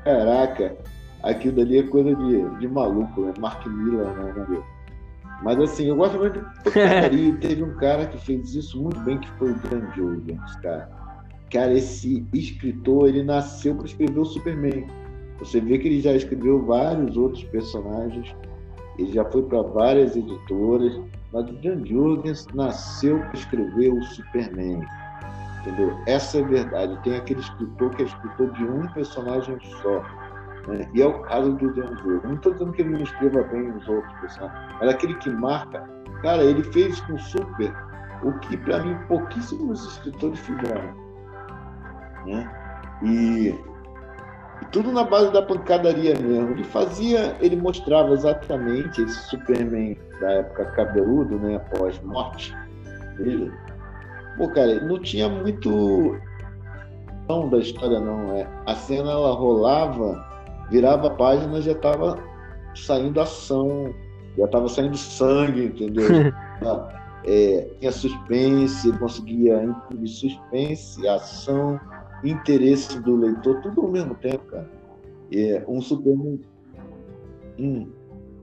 [0.03, 0.77] Caraca,
[1.23, 3.33] aquilo dali é coisa de, de maluco, né?
[3.39, 4.63] Mark Miller, né?
[5.43, 6.39] Mas assim, eu gosto muito
[7.11, 7.31] de.
[7.37, 10.89] Teve um cara que fez isso muito bem, que foi o Dan Jurgens, cara.
[11.51, 14.85] Cara, esse escritor, ele nasceu para escrever o Superman.
[15.39, 18.35] Você vê que ele já escreveu vários outros personagens,
[18.99, 20.99] ele já foi para várias editoras,
[21.31, 24.85] mas o Dan Jurgens nasceu para escrever o Superman.
[25.61, 25.97] Entendeu?
[26.05, 27.03] Essa é a verdade.
[27.03, 30.03] Tem aquele escritor que é escritor de um personagem só.
[30.67, 30.89] Né?
[30.93, 32.23] E é o caso do Dan Jurgens.
[32.23, 35.89] Não estou dizendo que ele não escreva bem os outros personagens, mas aquele que marca.
[36.21, 37.73] Cara, ele fez com Super
[38.23, 40.93] o que para mim pouquíssimos escritores fizeram.
[42.25, 42.51] Né?
[43.03, 43.55] E
[44.71, 46.51] tudo na base da pancadaria mesmo.
[46.51, 51.55] Ele fazia, ele mostrava exatamente esse Superman da época cabeludo, né?
[51.55, 52.55] Após morte
[53.17, 53.51] dele.
[54.37, 56.19] Pô, cara, não tinha muito
[57.29, 60.25] não da história não é a cena ela rolava
[60.71, 62.17] virava a página já tava
[62.73, 63.93] saindo ação
[64.35, 66.07] já tava saindo sangue entendeu
[67.25, 71.79] é, tinha suspense conseguia imprimir suspense ação
[72.23, 74.69] interesse do leitor, tudo ao mesmo tempo, cara.
[75.31, 76.39] É um Superman.
[77.57, 77.87] Hum.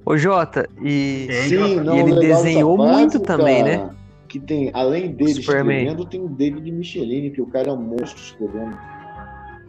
[0.04, 3.90] Ô Jota, e, Sim, não, e ele desenhou muito também, né?
[4.28, 5.78] Que tem, além dele Superman.
[5.78, 8.78] escrevendo, tem o David Michelini, que o cara é um monstro escrevendo.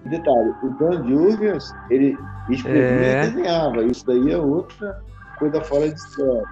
[0.05, 2.15] E detalhe, o Dan Jurgens, ele
[2.49, 3.23] escrevia é.
[3.25, 3.83] e desenhava.
[3.83, 5.01] Isso daí é outra
[5.39, 6.43] coisa fora de série.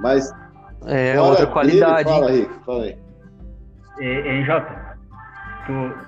[0.00, 0.32] Mas.
[0.86, 2.04] É, outra qualidade.
[2.04, 2.98] Dele, fala, Rick, fala aí.
[4.00, 4.98] Hein, Jota?
[5.66, 6.07] Tu,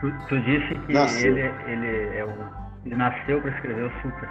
[0.00, 0.92] Tu, tu disse que
[1.26, 2.32] ele, ele, é o,
[2.84, 4.28] ele nasceu para escrever o Super.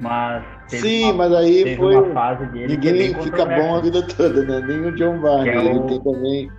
[0.00, 1.96] Mas Sim, uma, mas aí foi.
[1.96, 4.66] Uma fase dele Ninguém fica bom a vida toda, né?
[4.66, 5.50] Nem o John Barney.
[5.50, 6.50] É ele tem também.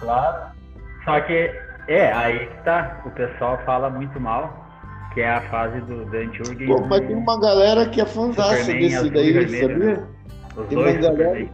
[0.00, 0.52] Claro.
[1.04, 1.50] Só que
[1.88, 3.00] é, aí que tá.
[3.06, 4.66] O pessoal fala muito mal,
[5.14, 6.66] que é a fase do Dan Jurgens.
[6.66, 9.78] Pô, mas tem uma galera que é fãzaça desse daí, sabia?
[9.78, 10.06] Né?
[10.56, 11.48] Os tem dois uma galera.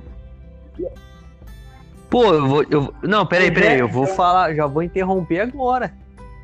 [2.14, 2.64] Pô, eu vou.
[2.70, 3.80] Eu, não, peraí, peraí.
[3.80, 5.92] Eu vou falar, já vou interromper agora.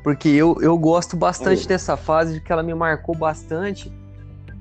[0.03, 3.89] Porque eu, eu gosto bastante dessa fase, que ela me marcou bastante.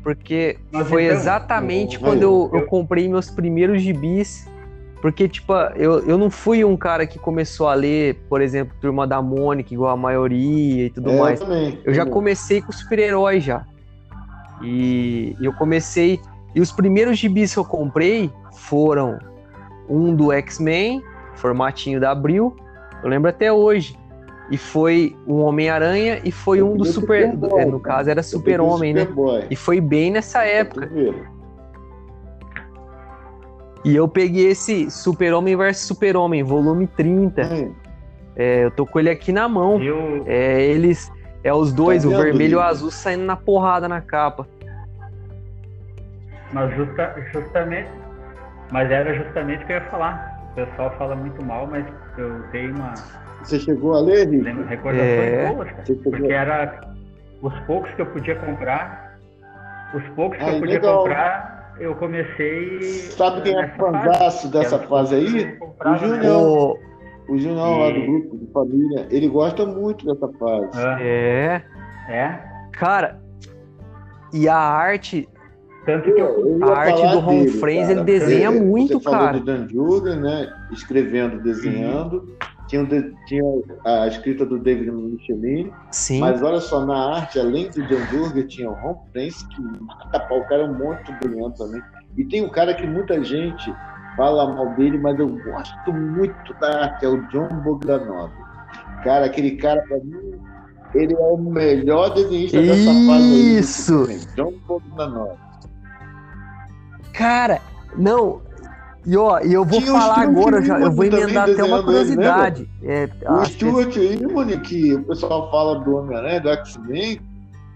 [0.04, 4.48] Porque foi então, exatamente quando eu, eu, comprei meus primeiros gibis.
[5.02, 9.04] Porque, tipo, eu, eu não fui um cara que começou a ler, por exemplo, Turma
[9.04, 11.40] da Mônica, igual a maioria e tudo é, mais.
[11.40, 13.66] Também, eu já comecei com super-heróis já.
[14.62, 16.20] E eu comecei.
[16.54, 19.18] E os primeiros gibis que eu comprei foram
[19.90, 21.02] um do X-Men,
[21.34, 22.56] formatinho da Abril,
[23.02, 23.98] eu lembro até hoje.
[24.50, 27.36] E foi um Homem-Aranha e foi um do Super.
[27.36, 29.06] Boy, no caso era Super-Homem, né?
[29.48, 30.90] E foi bem nessa época.
[33.84, 37.42] E eu peguei esse Super-Homem versus Super-Homem, volume 30.
[37.42, 37.74] Hum.
[38.34, 39.80] É, eu tô com ele aqui na mão.
[39.80, 40.24] Eu...
[40.26, 41.12] É, eles.
[41.42, 44.46] É os dois, tá o vermelho e o azul, saindo na porrada na capa.
[46.52, 47.88] Mas justa, justamente,
[48.70, 50.40] mas era justamente o que eu ia falar.
[50.52, 51.86] O pessoal fala muito mal, mas
[52.18, 52.94] eu tenho uma.
[53.42, 54.62] Você chegou a ler, Rico?
[54.64, 55.52] Recordações é...
[55.52, 55.84] boas, cara.
[56.02, 56.80] Porque era
[57.42, 59.18] os poucos que eu podia comprar.
[59.94, 60.98] Os poucos que eu podia legal.
[60.98, 62.80] comprar, eu comecei.
[62.82, 65.58] Sabe quem é fanzaço dessa fase aí?
[65.60, 66.76] O Junião.
[67.28, 67.80] O Junião e...
[67.80, 69.06] lá do grupo de família.
[69.10, 70.70] Ele gosta muito dessa fase.
[71.00, 71.62] É.
[72.08, 72.38] É.
[72.72, 73.20] Cara,
[74.32, 75.28] e a arte
[75.84, 79.18] tanto que eu, eu a arte do Ron Friends, ele desenha muito, Você cara.
[79.18, 80.52] Falou do Dan Jurgen, né?
[80.72, 82.36] Escrevendo, desenhando.
[82.68, 82.86] Tinha,
[83.26, 83.44] tinha,
[83.84, 85.72] a escrita do David Michelin.
[85.90, 86.20] Sim.
[86.20, 90.34] Mas olha só, na arte, além do Dan Jurgen, tinha o Ron Friends, que mata.
[90.34, 91.82] O cara é um monte brilhante também.
[92.16, 93.74] E tem um cara que muita gente
[94.16, 98.30] fala mal dele, mas eu gosto muito da arte, é o John Bogdanov.
[99.02, 100.38] Cara, aquele cara, pra mim,
[100.94, 102.68] ele é o melhor desenhista Isso.
[102.68, 103.58] dessa fase.
[103.58, 104.06] Isso!
[104.36, 105.49] John Bogdanov.
[107.20, 107.60] Cara,
[107.96, 108.40] não.
[109.04, 111.82] E ó, e eu vou Tinha falar agora, eu, já, eu vou emendar até uma
[111.82, 112.68] curiosidade.
[112.82, 117.20] é, o Stuart Immonen, que o pessoal fala do Homem-Aranha, do X-Men,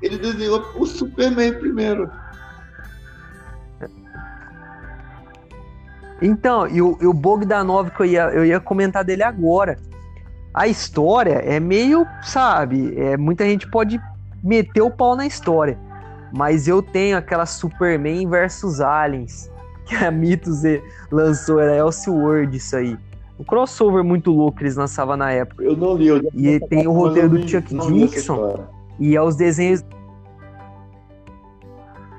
[0.02, 2.10] ele desenhou o Superman primeiro.
[6.22, 9.78] Então, e o, e o Bogdanov que eu ia, eu ia comentar dele agora.
[10.54, 14.00] A história é meio, sabe, é, muita gente pode
[14.42, 15.78] meter o pau na história.
[16.36, 19.48] Mas eu tenho aquela Superman versus Aliens,
[19.86, 20.62] que a Mitos
[21.10, 22.98] lançou, era Elseworld isso aí.
[23.38, 25.62] um crossover muito louco que eles lançavam na época.
[25.62, 26.08] Eu não li.
[26.08, 28.64] Eu e tem o roteiro do Chuck Dixon.
[28.98, 29.84] E é os desenhos.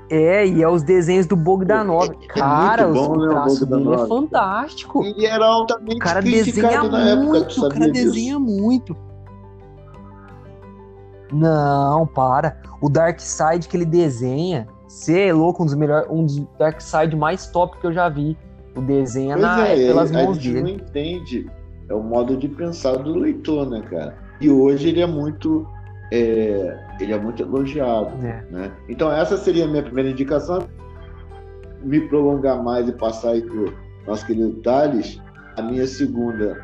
[0.08, 2.08] É, e é os desenhos do Bogdanov.
[2.08, 5.04] É, é cara, bom, o né, traço dele é fantástico.
[5.04, 6.84] Ele era altamente o cara desenha
[7.16, 8.04] muito, época, o cara disso?
[8.04, 8.96] desenha muito.
[11.32, 12.56] Não, para.
[12.80, 16.80] O Dark Side que ele desenha, você é louco, um dos melhores, um dos Dark
[16.80, 18.36] Side mais top que eu já vi.
[18.74, 20.60] O desenho na, é, pelas mãos dele.
[20.60, 21.50] não entende.
[21.88, 24.16] É o modo de pensar do leitor, né, cara?
[24.40, 25.66] E hoje ele é muito.
[26.12, 28.14] É, ele é muito elogiado.
[28.24, 28.44] É.
[28.50, 28.72] Né?
[28.88, 30.68] Então, essa seria a minha primeira indicação.
[31.82, 33.72] Me prolongar mais e passar aí para o
[34.06, 35.20] nosso querido Thales.
[35.56, 36.62] A minha segunda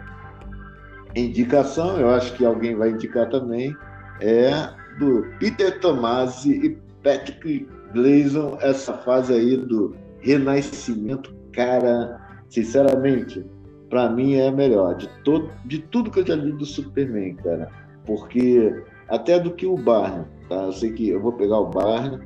[1.15, 3.75] indicação, eu acho que alguém vai indicar também,
[4.21, 13.45] é do Peter Tomasi e Patrick Gleason, essa fase aí do renascimento cara, sinceramente,
[13.89, 17.35] para mim é a melhor de todo, de tudo que eu já li do Superman,
[17.37, 17.71] cara.
[18.07, 20.65] Porque até do que o Barney, tá?
[20.65, 22.19] Eu sei que eu vou pegar o Barney.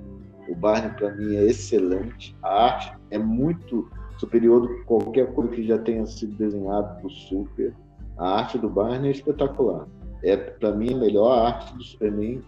[0.49, 2.37] O Barney para mim é excelente.
[2.43, 7.11] A arte é muito superior do que qualquer coisa que já tenha sido desenhado do
[7.11, 7.75] Super.
[8.17, 9.87] A arte do Barney é espetacular.
[10.23, 12.43] É para mim a melhor arte do Superman.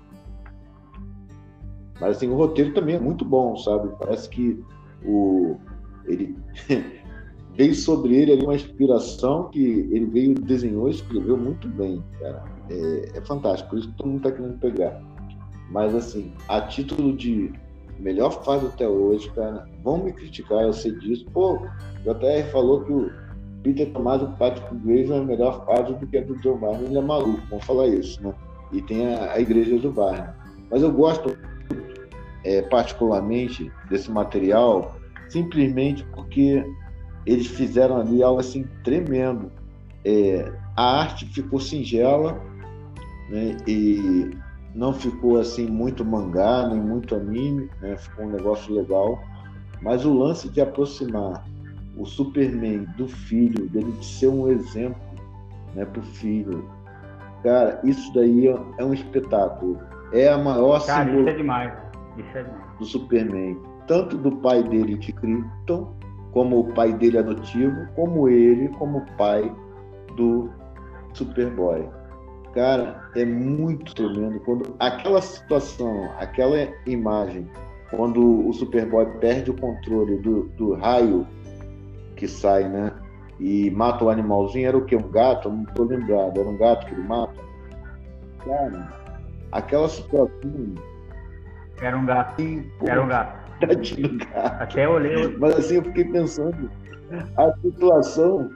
[2.00, 3.88] Mas assim, o roteiro também é muito bom, sabe?
[3.98, 4.62] Parece que
[5.04, 5.56] o
[6.06, 6.36] ele
[7.54, 9.60] veio sobre ele ali uma inspiração que
[9.90, 12.44] ele veio, desenhou e escreveu muito bem, cara.
[12.70, 15.00] É, é fantástico, por isso que todo mundo está querendo pegar.
[15.70, 17.52] Mas, assim, a título de
[17.98, 21.26] melhor fase até hoje, cara, vão me criticar, eu sei disso.
[21.32, 21.60] Pô, o
[22.02, 23.10] JR falou que o
[23.68, 26.86] Peter Tomás o Patrick Grayson é melhor fase do que a do Joe Barney.
[26.86, 28.32] Ele é maluco, vamos falar isso, né?
[28.72, 30.26] E tem a, a igreja do Barney.
[30.70, 31.36] Mas eu gosto
[32.44, 34.96] é, particularmente desse material
[35.28, 36.64] simplesmente porque
[37.26, 39.52] eles fizeram ali algo assim tremendo.
[40.02, 42.40] É, a arte ficou singela
[43.28, 44.30] né, e
[44.74, 49.22] não ficou assim muito mangá nem muito anime, né, ficou um negócio legal.
[49.82, 51.44] Mas o lance de aproximar
[51.98, 55.00] o Superman do filho, dele de ser um exemplo
[55.74, 56.64] né, para o filho,
[57.42, 59.78] cara, isso daí é um espetáculo.
[60.12, 61.72] É a maior cara, isso é demais.
[62.16, 62.78] Isso é demais.
[62.78, 65.92] do Superman tanto do pai dele de Krypton,
[66.30, 69.50] como o pai dele adotivo, como ele, como pai
[70.14, 70.50] do
[71.14, 71.88] Superboy.
[72.54, 77.48] Cara, é muito tremendo quando aquela situação, aquela imagem,
[77.90, 81.26] quando o Superboy perde o controle do, do raio
[82.18, 82.92] que sai, né?
[83.38, 84.96] E mata o animalzinho, era o que?
[84.96, 85.48] Um gato?
[85.48, 87.40] não tô lembrado, era um gato que ele mata.
[88.44, 88.88] Cara,
[89.52, 90.74] aquela situação.
[91.80, 92.42] Era um gato.
[92.42, 93.48] E, pô, era um gato.
[93.60, 94.64] Tadinho, cara.
[94.64, 95.36] Até olhei.
[95.38, 96.70] Mas assim, eu fiquei pensando,
[97.36, 98.50] a situação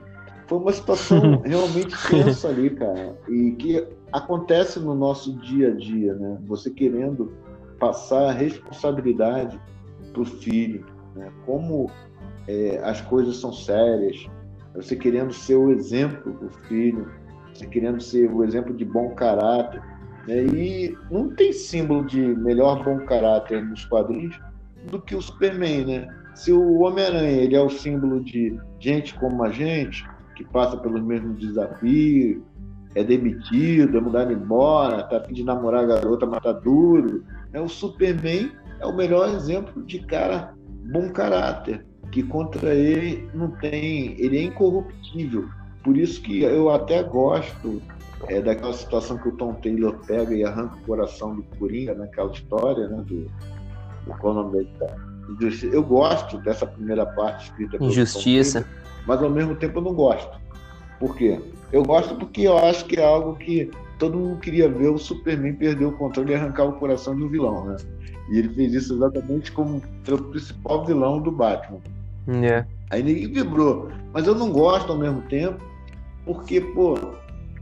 [0.49, 3.17] foi uma situação realmente tensa ali, cara.
[3.29, 6.39] E que acontece no nosso dia a dia, né?
[6.47, 7.33] Você querendo
[7.79, 9.61] passar a responsabilidade
[10.13, 10.85] para o filho,
[11.15, 11.31] né?
[11.47, 11.89] Como
[12.49, 14.27] é, as coisas são sérias,
[14.75, 17.11] você querendo ser o exemplo para o filho,
[17.53, 19.83] você querendo ser o exemplo de bom caráter.
[20.27, 20.45] Né?
[20.47, 24.39] E não tem símbolo de melhor bom caráter nos quadrinhos
[24.91, 26.09] do que o Superman, né?
[26.35, 31.03] Se o Homem-Aranha ele é o símbolo de gente como a gente, que passa pelos
[31.03, 32.43] mesmos desafios,
[32.95, 37.25] é demitido, é mudado embora, tá fim de namorar a garota, mas tá duro.
[37.53, 40.55] É o Superman é o melhor exemplo de cara
[40.93, 45.49] bom caráter, que contra ele não tem, ele é incorruptível.
[45.83, 47.83] Por isso que eu até gosto
[48.29, 52.31] é, daquela situação que o Tom Taylor pega e arranca o coração do Coringa naquela
[52.31, 53.27] história, né, do,
[54.21, 54.69] qual o nome
[55.73, 58.67] Eu gosto dessa primeira parte escrita pelo Injustiça.
[59.07, 60.39] mas ao mesmo tempo eu não gosto.
[61.01, 61.41] Por quê?
[61.73, 65.55] Eu gosto porque eu acho que é algo que todo mundo queria ver o Superman
[65.55, 67.77] perder o controle e arrancar o coração do vilão, né?
[68.31, 71.81] E ele fez isso exatamente como o principal vilão do Batman.
[72.29, 72.67] Yeah.
[72.91, 73.91] Aí ninguém vibrou.
[74.13, 75.63] Mas eu não gosto ao mesmo tempo,
[76.25, 76.97] porque, pô,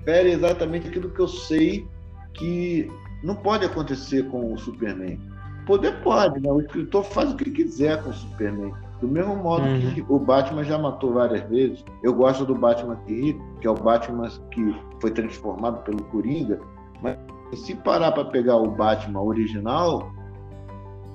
[0.04, 1.86] fere exatamente aquilo que eu sei
[2.34, 2.90] que
[3.22, 5.20] não pode acontecer com o Superman.
[5.66, 6.50] Poder pode, né?
[6.50, 8.72] O escritor faz o que quiser com o Superman.
[9.00, 9.94] Do mesmo modo uhum.
[9.94, 11.84] que o Batman já matou várias vezes.
[12.02, 16.60] Eu gosto do Batman que, que é o Batman que foi transformado pelo Coringa.
[17.00, 17.16] Mas
[17.54, 20.12] se parar para pegar o Batman original,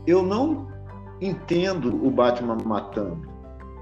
[0.08, 0.68] eu não
[1.22, 3.35] entendo o Batman matando.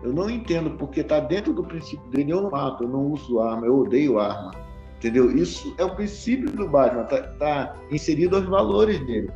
[0.04, 2.32] Eu não entendo porque está dentro do princípio dele.
[2.34, 4.52] Eu não mato, eu não uso arma, eu odeio arma.
[4.98, 5.36] Entendeu?
[5.36, 9.30] Isso é o princípio do Batman, está tá inserido aos valores dele.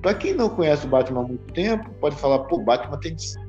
[0.00, 3.14] Para quem não conhece o Batman há muito tempo, pode falar, pô, o Batman tem
[3.14, 3.40] que ser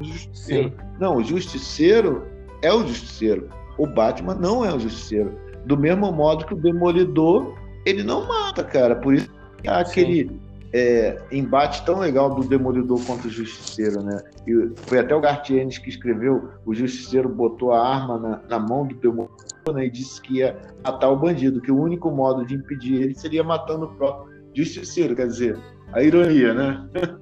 [0.00, 0.70] justiceiro.
[0.70, 0.76] Sim.
[0.98, 2.26] Não, o justiceiro
[2.62, 3.48] é o justiceiro.
[3.78, 5.36] O Batman não é o justiceiro.
[5.66, 7.54] Do mesmo modo que o Demolidor,
[7.84, 8.96] ele não mata, cara.
[8.96, 9.30] Por isso
[9.66, 10.40] há aquele
[10.72, 14.18] é, embate tão legal do Demolidor contra o Justiceiro, né?
[14.46, 18.86] E foi até o Gartienes que escreveu: o Justiceiro botou a arma na, na mão
[18.86, 19.36] do Demolidor
[19.74, 23.14] né, e disse que ia matar o bandido, que o único modo de impedir ele
[23.14, 25.14] seria matando o próprio Justiceiro.
[25.14, 25.58] Quer dizer,
[25.92, 26.88] a ironia, né?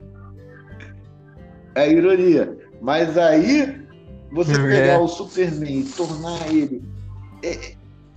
[1.75, 2.57] é a ironia.
[2.81, 3.85] Mas aí,
[4.31, 4.63] você é.
[4.63, 6.83] pegar o Superman e tornar ele.
[7.43, 7.75] É,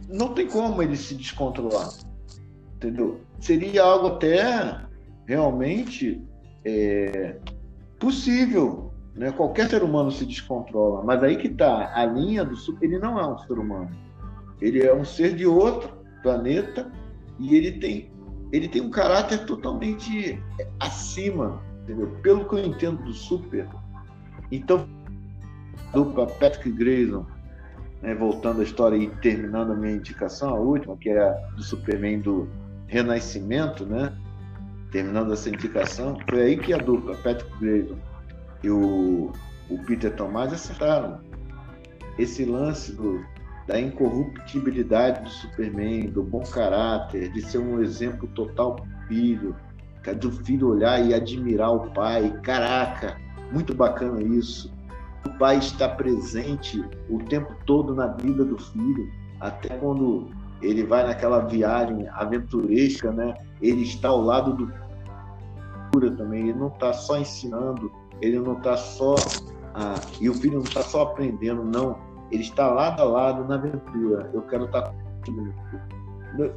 [0.08, 1.90] não tem como ele se descontrolar.
[2.76, 3.20] Entendeu?
[3.40, 4.84] Seria algo até
[5.26, 6.22] realmente
[6.66, 7.38] é,
[8.00, 8.92] possível.
[9.16, 9.32] Né?
[9.32, 12.86] Qualquer ser humano se descontrola, mas aí que está a linha do super.
[12.86, 13.92] Ele não é um ser humano,
[14.62, 15.90] ele é um ser de outro
[16.22, 16.92] planeta
[17.40, 18.12] e ele tem
[18.52, 20.40] ele tem um caráter totalmente
[20.80, 22.08] acima, entendeu?
[22.22, 23.68] Pelo que eu entendo do super.
[24.52, 24.88] Então,
[25.92, 27.26] dupla Patrick Grayson,
[28.00, 31.64] né, voltando à história e terminando a minha indicação, a última, que é a do
[31.64, 32.48] Superman do
[32.86, 34.16] Renascimento, né?
[34.94, 37.98] Terminando essa indicação, foi aí que a dupla Patrick Grayson
[38.64, 39.34] e o,
[39.70, 41.20] o Peter Tomás acertaram.
[42.20, 43.26] Esse lance do,
[43.68, 49.56] da incorruptibilidade do Superman, do bom caráter, de ser um exemplo total para o filho,
[50.20, 52.40] do filho olhar e admirar o pai.
[52.44, 53.18] Caraca,
[53.52, 54.72] muito bacana isso.
[55.26, 60.30] O pai está presente o tempo todo na vida do filho, até quando
[60.62, 63.34] ele vai naquela viagem aventuresca, né?
[63.62, 64.83] Ele está ao lado do
[66.00, 66.50] também.
[66.50, 67.92] Ele não está só ensinando,
[68.22, 69.16] ele não está só.
[69.76, 71.98] Ah, e o filho não está só aprendendo, não.
[72.32, 74.30] Ele está lado a lado na aventura.
[74.34, 74.94] Eu quero estar tá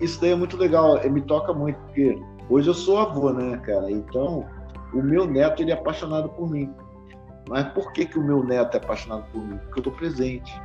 [0.01, 2.19] Isso daí é muito legal, me toca muito, porque
[2.49, 3.91] hoje eu sou avô, né, cara?
[3.91, 4.47] Então,
[4.93, 6.73] o meu neto ele é apaixonado por mim.
[7.49, 9.57] Mas por que, que o meu neto é apaixonado por mim?
[9.59, 10.61] Porque eu estou presente.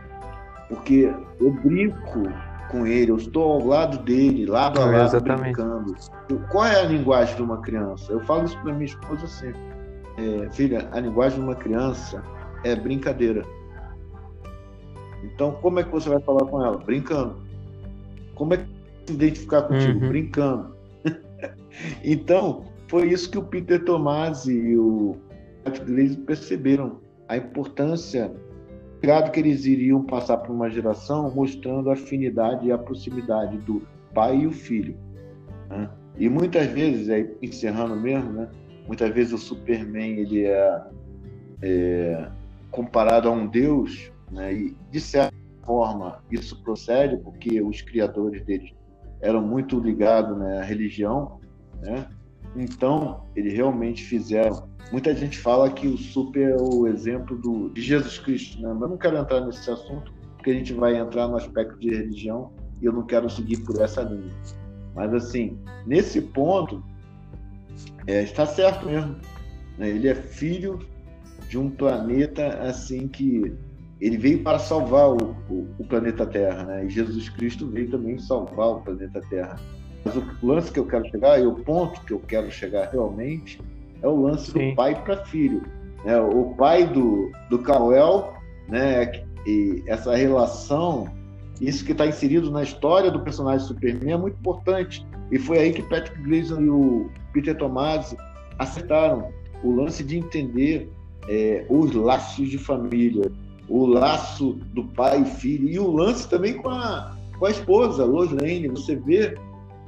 [0.68, 2.24] Porque eu brinco
[2.72, 5.42] com ele, eu estou ao lado dele, lado a lado, Exatamente.
[5.42, 5.96] brincando.
[6.50, 8.12] Qual é a linguagem de uma criança?
[8.12, 9.60] Eu falo isso para minha esposa sempre.
[10.18, 12.24] É, filha, a linguagem de uma criança
[12.64, 13.44] é brincadeira.
[15.24, 16.78] Então, como é que você vai falar com ela?
[16.78, 17.36] Brincando.
[18.36, 18.66] Como é que
[19.06, 20.00] se identificar contigo?
[20.00, 20.10] Uhum.
[20.10, 20.76] Brincando.
[22.04, 25.18] então, foi isso que o Peter Tomasi e o
[25.64, 27.00] Patrick Glaze perceberam.
[27.28, 28.30] A importância
[29.02, 33.82] legado que eles iriam passar para uma geração mostrando a afinidade e a proximidade do
[34.14, 34.96] pai e o filho.
[35.70, 35.90] Né?
[36.18, 38.50] E muitas vezes, aí, encerrando mesmo, né?
[38.88, 40.82] muitas vezes o Superman ele é,
[41.62, 42.28] é
[42.70, 44.54] comparado a um deus, né?
[44.54, 45.36] e de certa
[45.66, 48.72] forma isso procede porque os criadores deles
[49.20, 51.40] eram muito ligados né, à religião,
[51.80, 52.08] né?
[52.56, 54.70] Então, eles realmente fizeram.
[54.92, 58.70] Muita gente fala que o super é o exemplo do, de Jesus Cristo, né?
[58.74, 61.90] mas eu não quero entrar nesse assunto, porque a gente vai entrar no aspecto de
[61.90, 64.34] religião e eu não quero seguir por essa linha.
[64.94, 66.84] Mas, assim, nesse ponto,
[68.06, 69.16] é, está certo mesmo.
[69.78, 69.90] Né?
[69.90, 70.80] Ele é filho
[71.48, 73.54] de um planeta assim que
[74.00, 76.86] ele veio para salvar o, o, o planeta Terra, né?
[76.86, 79.60] E Jesus Cristo veio também salvar o planeta Terra.
[80.04, 83.60] Mas o lance que eu quero chegar, e o ponto que eu quero chegar realmente,
[84.02, 84.70] é o lance Sim.
[84.70, 85.62] do pai para filho.
[86.04, 86.20] Né?
[86.20, 88.34] O pai do, do Cauel,
[88.68, 89.24] né?
[89.46, 91.08] e essa relação,
[91.60, 95.06] isso que está inserido na história do personagem Superman é muito importante.
[95.32, 98.18] E foi aí que Patrick Gleason e o Peter Tomasi
[98.58, 99.30] acertaram
[99.64, 100.92] o lance de entender
[101.30, 103.32] é, os laços de família,
[103.70, 108.04] o laço do pai e filho, e o lance também com a, com a esposa,
[108.04, 108.68] Lois Lane.
[108.70, 109.38] Você vê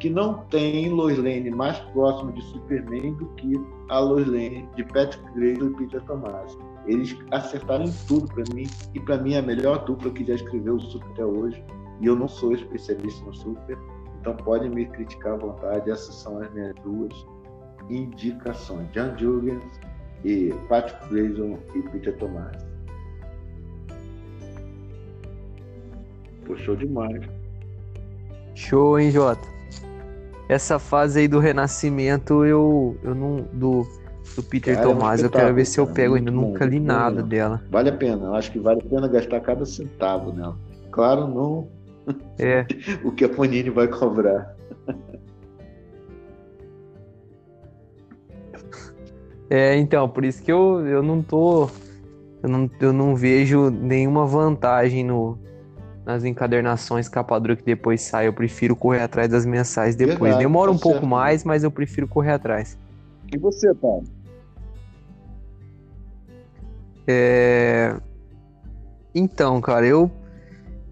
[0.03, 3.53] que não tem Lois Lane mais próximo de Superman do que
[3.87, 6.57] a Lois Lane de Patrick Grayson e Peter Tomasi.
[6.85, 10.35] Eles acertaram em tudo para mim e para mim é a melhor dupla que já
[10.35, 11.63] escreveu o Super até hoje.
[12.01, 13.77] E eu não sou especialista no Super,
[14.19, 15.89] então podem me criticar à vontade.
[15.89, 17.25] Essas são as minhas duas
[17.89, 19.63] indicações: John Jurgens
[20.25, 22.65] e Patrick Grayson e Peter Tomasi.
[26.57, 27.23] Show demais.
[28.53, 29.53] Show, hein, Jota?
[30.53, 33.37] Essa fase aí do renascimento eu, eu não.
[33.53, 33.87] Do,
[34.35, 36.31] do Peter cara, Tomás, eu quero ver se eu pego ainda.
[36.31, 37.61] Nunca li nada bom, dela.
[37.69, 40.57] Vale a pena, eu acho que vale a pena gastar cada centavo nela.
[40.91, 41.67] Claro, não
[42.39, 42.65] é.
[43.03, 44.55] o que a Panini vai cobrar.
[49.49, 51.69] É, então, por isso que eu, eu não tô.
[52.41, 55.37] Eu não, eu não vejo nenhuma vantagem no,
[56.05, 58.27] nas encadernações capa dura que depois sai.
[58.27, 60.19] Eu prefiro correr atrás das mensais depois.
[60.19, 62.77] Verdade, Demora tá um pouco mais, mas eu prefiro correr atrás.
[63.33, 64.03] E você, Paulo?
[67.07, 67.95] É...
[69.15, 70.11] Então, cara, eu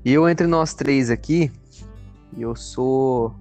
[0.04, 1.52] eu, entre nós três aqui,
[2.36, 3.36] eu sou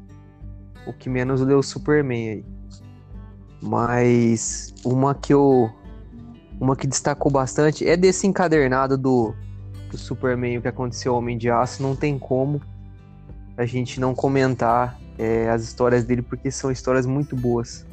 [0.86, 2.44] o que menos leu Superman aí.
[3.62, 5.70] Mas uma que eu.
[6.60, 9.34] Uma que destacou bastante é desse encadernado do,
[9.90, 11.82] do Superman, o que aconteceu ao Homem de Aço.
[11.82, 12.60] Não tem como
[13.56, 17.86] a gente não comentar é, as histórias dele, porque são histórias muito boas.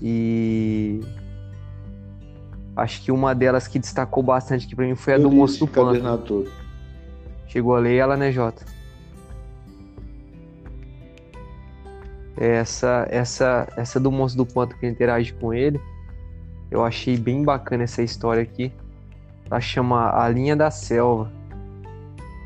[0.00, 1.00] E
[2.74, 5.60] acho que uma delas que destacou bastante aqui pra mim foi a Eu do Moço
[5.60, 6.46] do Pântano.
[7.46, 8.64] Chegou a ler ela, né, Jota?
[12.36, 15.80] Essa, essa, essa do Monstro do Pântano que interage com ele,
[16.70, 18.72] eu achei bem bacana essa história aqui.
[19.52, 21.30] Ela chama A Linha da Selva.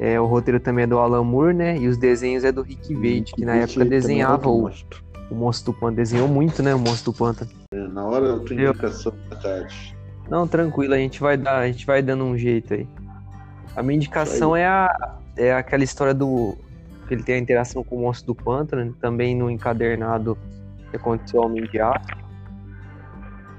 [0.00, 1.78] É, o roteiro também é do Alan Moore, né?
[1.78, 5.04] E os desenhos é do Rick Vade, que na época é desenhava o, monstro.
[5.30, 5.96] o Monstro do Pântano.
[5.98, 6.74] Desenhou muito, né?
[6.74, 7.48] O Monstro do Pântano.
[7.72, 9.96] É, Na hora Eu- indicação da tarde.
[10.28, 12.88] Não, tranquilo, a gente vai dar, a gente vai dando um jeito aí.
[13.76, 16.56] A minha indicação é a é aquela história do
[17.06, 18.92] que ele tem a interação com o monstro do pântano, né?
[19.00, 20.36] também no encadernado
[20.90, 22.04] que aconteceu ao Homem de Aço.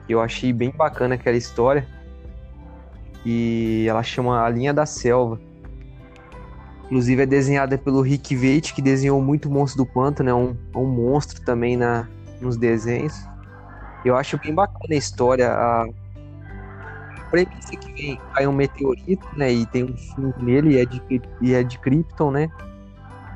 [0.09, 1.87] Eu achei bem bacana aquela história.
[3.29, 5.37] E ela chama A Linha da Selva.
[6.85, 10.85] Inclusive é desenhada pelo Rick Veit, que desenhou muito monstro do pântano, é um, um
[10.85, 12.07] monstro também na,
[12.39, 13.13] nos desenhos.
[14.05, 15.89] Eu acho bem bacana a história, a,
[17.29, 21.21] premissa que vem, cai um meteorito, né, e tem um fungo nele e é de,
[21.41, 22.49] e é de Krypton, né?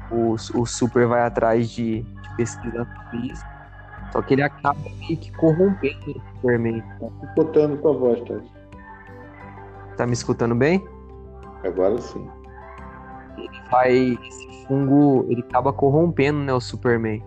[0.10, 3.44] O, o Super vai atrás de, de pesquisar sobre isso.
[4.14, 6.82] Só que ele acaba meio que corrompendo o Superman.
[7.02, 8.42] Tá botando tua voz, Tati.
[8.42, 8.61] Tá
[10.06, 10.84] me escutando bem?
[11.64, 12.28] Agora sim.
[13.38, 14.20] Ele vai.
[14.28, 17.24] Esse fungo, ele acaba corrompendo, né, o Superman.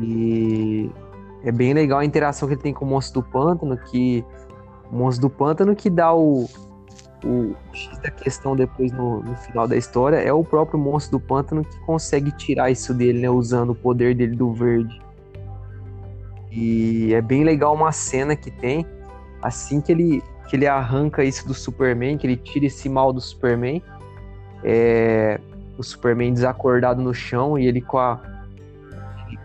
[0.00, 0.90] E
[1.42, 4.24] é bem legal a interação que ele tem com o monstro do pântano, que
[4.90, 6.48] o monstro do pântano que dá o,
[7.24, 11.24] o X da questão depois no, no final da história é o próprio monstro do
[11.24, 13.30] pântano que consegue tirar isso dele, né?
[13.30, 15.00] Usando o poder dele do verde.
[16.50, 18.86] E é bem legal uma cena que tem
[19.42, 23.20] assim que ele, que ele arranca isso do Superman, que ele tira esse mal do
[23.20, 23.82] Superman.
[24.64, 25.38] É,
[25.76, 28.20] o Superman desacordado no chão e ele com a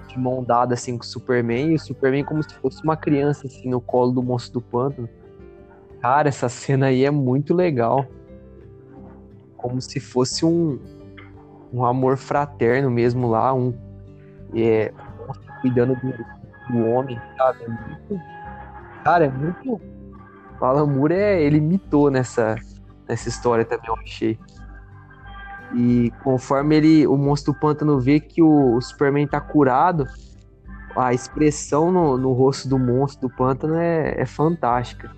[0.07, 3.47] de mão dada assim com o Superman e o Superman como se fosse uma criança
[3.47, 5.09] assim no colo do monstro do pântano.
[5.99, 8.05] Cara, essa cena aí é muito legal.
[9.57, 10.79] Como se fosse um,
[11.73, 13.73] um amor fraterno mesmo lá, um
[14.53, 14.93] é,
[15.61, 17.63] cuidando do, do homem, sabe?
[17.63, 18.21] É muito,
[19.03, 19.92] cara, é muito.
[20.65, 22.55] Alan Moore é, ele mitou nessa,
[23.07, 24.39] nessa história também, eu achei.
[25.75, 30.07] E conforme ele, o monstro do pântano vê que o, o Superman tá curado,
[30.95, 35.11] a expressão no, no rosto do monstro do pântano é, é fantástica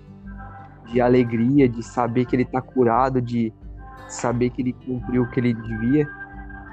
[0.86, 3.52] de alegria, de saber que ele tá curado, de
[4.08, 6.08] saber que ele cumpriu o que ele devia,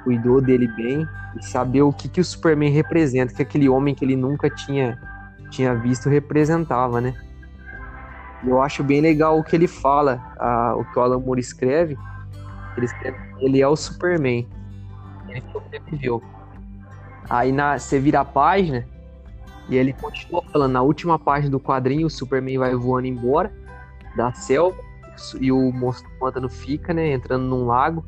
[0.04, 1.08] cuidou dele bem
[1.38, 5.00] e saber o que, que o Superman representa, que aquele homem que ele nunca tinha,
[5.50, 7.14] tinha visto representava, né?
[8.46, 11.98] Eu acho bem legal o que ele fala, a, o que o Alan Moore escreve.
[12.76, 14.48] Ele escreve ele é o Superman.
[15.28, 16.24] Ele sobreviveu.
[17.30, 18.88] Aí na, você vira a página
[19.68, 20.72] e ele continua falando.
[20.72, 23.52] Na última página do quadrinho, o Superman vai voando embora
[24.16, 24.78] da selva
[25.40, 27.12] e o monstro pântano fica, né?
[27.12, 28.04] Entrando num lago.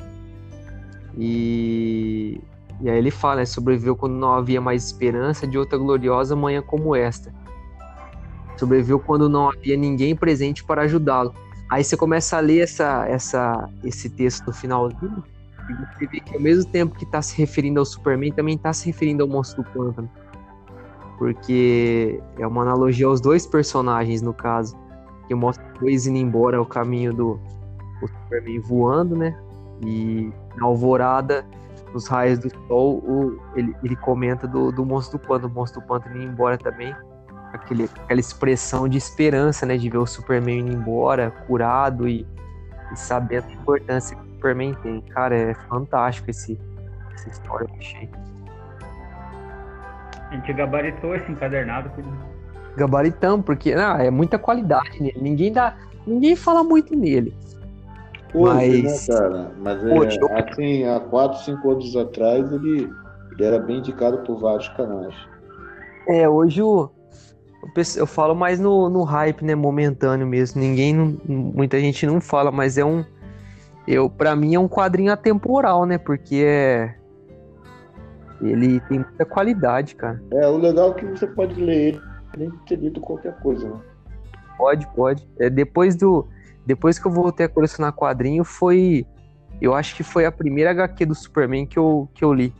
[1.17, 2.41] E,
[2.81, 6.61] e aí ele fala, né, sobreviveu quando não havia mais esperança de outra gloriosa manhã
[6.61, 7.33] como esta.
[8.59, 11.33] Sobreviveu quando não havia ninguém presente para ajudá-lo.
[11.69, 15.23] Aí você começa a ler essa, essa, esse texto no finalzinho
[15.69, 18.71] e você vê que ao mesmo tempo que está se referindo ao Superman, também está
[18.71, 20.09] se referindo ao monstro do pântano.
[21.17, 24.77] Porque é uma analogia aos dois personagens, no caso,
[25.27, 27.39] que mostra os dois indo embora ao caminho do
[28.01, 29.37] o Superman voando, né?
[29.85, 31.45] E na alvorada,
[31.93, 35.81] nos raios do sol, o, ele, ele comenta do, do monstro do pântano, o monstro
[35.81, 36.93] do pântano indo embora também.
[37.55, 39.77] Aquele, aquela expressão de esperança, né?
[39.77, 42.25] De ver o Superman indo embora, curado e,
[42.91, 45.01] e sabendo a importância que o Superman tem.
[45.01, 46.59] Cara, é fantástico esse,
[47.13, 48.09] essa história, eu achei.
[50.29, 51.89] A gente gabaritou esse encadernado
[52.75, 55.17] Gabaritão, porque não, é muita qualidade nele.
[55.21, 55.75] Ninguém dá.
[56.05, 57.33] Ninguém fala muito nele.
[58.33, 59.51] Hoje, Mas- né, cara?
[59.59, 62.89] Mas é, eu- assim, há 4, 5 anos atrás, ele,
[63.31, 65.15] ele era bem indicado por vários canais.
[66.07, 66.89] É, hoje o.
[67.95, 69.55] Eu, falo mais no, no hype, né?
[69.55, 70.61] Momentâneo mesmo.
[70.61, 70.93] Ninguém.
[70.93, 73.03] não- muita gente não fala, mas é um.
[73.87, 75.97] Eu, pra mim é um quadrinho atemporal, né?
[75.97, 76.95] Porque é.
[78.41, 80.21] Ele tem muita qualidade, cara.
[80.31, 82.01] É, o legal é que você pode ler ele
[82.37, 83.79] nem ter lido qualquer coisa, né?
[84.57, 85.27] Pode, pode.
[85.39, 86.27] É, depois do.
[86.65, 89.05] depois que eu voltei a colecionar quadrinho, foi.
[89.61, 92.53] Eu acho que foi a primeira HQ do Superman que eu, que eu li.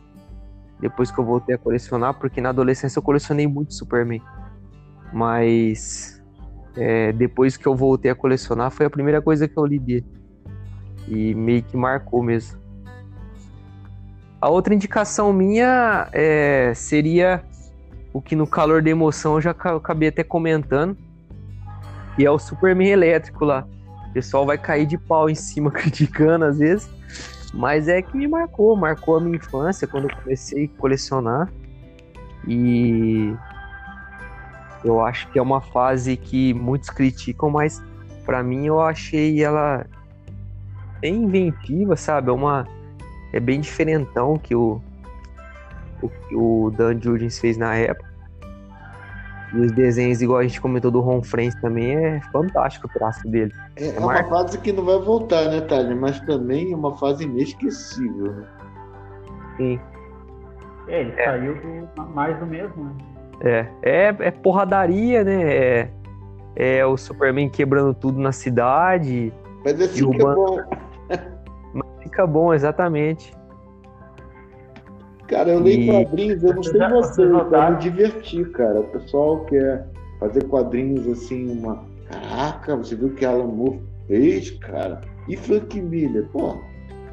[0.80, 4.22] Depois que eu voltei a colecionar, porque na adolescência eu colecionei muito Superman.
[5.12, 6.22] Mas
[6.76, 10.06] é, depois que eu voltei a colecionar, foi a primeira coisa que eu li dele.
[11.08, 12.58] E meio que marcou mesmo.
[14.40, 17.42] A outra indicação minha é, seria
[18.12, 20.96] o que no calor da emoção eu já acabei até comentando,
[22.18, 23.66] e é o Superman elétrico lá.
[24.08, 26.88] O pessoal vai cair de pau em cima criticando às vezes,
[27.52, 31.52] mas é que me marcou, marcou a minha infância quando eu comecei a colecionar.
[32.46, 33.34] E
[34.86, 37.82] eu acho que é uma fase que muitos criticam, mas
[38.24, 39.86] para mim eu achei ela
[41.00, 42.30] bem inventiva, sabe?
[42.30, 42.66] É uma
[43.32, 44.80] é bem diferentão que o,
[46.02, 48.14] o que o Dan Jurgens fez na época.
[49.52, 53.26] E os desenhos, igual a gente comentou do Ron Friends também, é fantástico o traço
[53.28, 53.52] dele.
[53.76, 55.94] É, é uma fase que não vai voltar, né, Thalia?
[55.94, 58.46] Mas também é uma fase inesquecível, né?
[59.56, 59.80] Sim.
[60.88, 61.24] É, ele é.
[61.24, 63.15] saiu do, mais do mesmo, né?
[63.40, 65.54] É, é, é porradaria, né?
[65.54, 65.90] É,
[66.56, 69.32] é o Superman quebrando tudo na cidade.
[69.64, 70.58] Mas esse que é bom
[72.16, 73.32] fica bom, exatamente.
[75.28, 76.04] Cara, eu leio e...
[76.04, 78.80] quadrinhos, eu não sei você, eu me divertir, cara.
[78.80, 79.86] O pessoal quer
[80.18, 81.84] fazer quadrinhos assim, uma.
[82.08, 85.00] Caraca, você viu que Alan Moore fez, cara?
[85.28, 86.26] E Frank Miller?
[86.32, 86.56] Pô,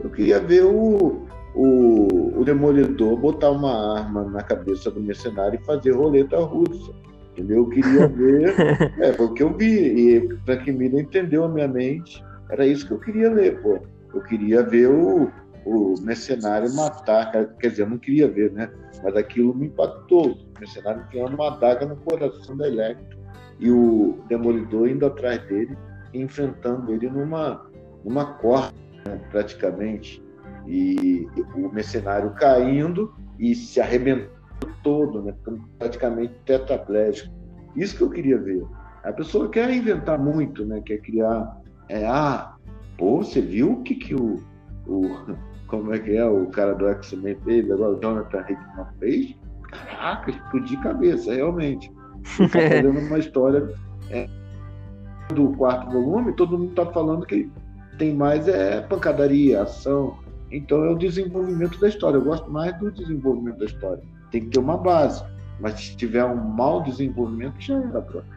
[0.02, 1.26] eu queria ver o,
[1.56, 6.92] o, o Demolidor botar uma arma na cabeça do mercenário e fazer roleta russa.
[7.32, 7.58] Entendeu?
[7.58, 8.56] Eu queria ver.
[9.00, 9.66] é, foi o que eu vi.
[9.66, 12.24] E Frank Miller entendeu a minha mente.
[12.50, 13.80] Era isso que eu queria ler, pô.
[14.14, 15.32] Eu queria ver o,
[15.66, 18.70] o mercenário matar, quer dizer, eu não queria ver, né?
[19.04, 20.32] Mas aquilo me impactou.
[20.32, 23.18] O mercenário enfiando uma adaga no coração da Electra
[23.60, 25.76] e o Demolidor indo atrás dele
[26.14, 27.66] enfrentando ele numa,
[28.04, 28.74] numa corda,
[29.06, 30.24] né, praticamente.
[30.68, 34.30] E, o mercenário caindo e se arrebentando
[34.82, 35.34] todo, né?
[35.34, 37.34] Ficando praticamente tetraplégico.
[37.76, 38.64] Isso que eu queria ver.
[39.04, 40.82] A pessoa quer inventar muito, né?
[40.86, 41.62] Quer criar.
[41.90, 42.54] É, ah,
[42.98, 44.42] Pô, você viu o que, que o,
[44.88, 45.02] o.
[45.68, 47.72] Como é que é o cara do X-Men fez?
[47.72, 49.36] Agora o Jonathan Hickman fez?
[49.64, 51.92] Caraca, explodir cabeça, realmente.
[52.40, 53.74] Ele tá fazendo uma história
[54.12, 54.30] é,
[55.34, 57.50] do quarto volume, todo mundo tá falando que
[57.98, 60.20] tem mais é pancadaria, ação.
[60.54, 62.18] Então é o desenvolvimento da história.
[62.18, 64.04] Eu gosto mais do desenvolvimento da história.
[64.32, 65.24] Tem que ter uma base.
[65.60, 68.28] Mas se tiver um mau desenvolvimento, já era, pronto.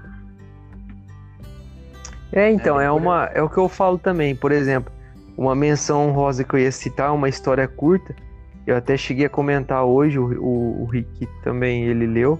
[2.32, 4.34] É, então, é, uma, é o que eu falo também.
[4.34, 4.92] Por exemplo,
[5.36, 8.14] uma menção honrosa que eu ia citar, uma história curta.
[8.66, 12.38] Eu até cheguei a comentar hoje, o, o, o Rick também ele leu,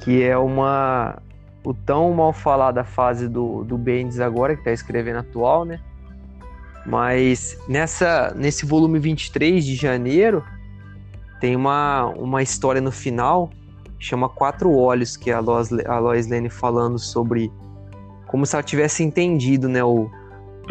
[0.00, 1.18] que é uma.
[1.62, 5.80] O tão mal falada fase do, do Bendis agora, que está escrevendo atual, né?
[6.86, 10.44] Mas nessa, nesse volume 23 de janeiro,
[11.40, 13.50] tem uma, uma história no final,
[13.98, 17.50] chama Quatro Olhos, que é a Lois, a Lois Lane falando sobre
[18.28, 20.10] como se ela tivesse entendido, né, o,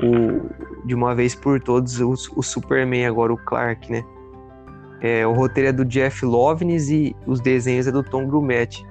[0.02, 4.04] o de uma vez por todos o, o, Superman agora o Clark, né?
[5.02, 8.86] É, o roteiro é do Jeff Loveness e os desenhos é do Tom Grumet.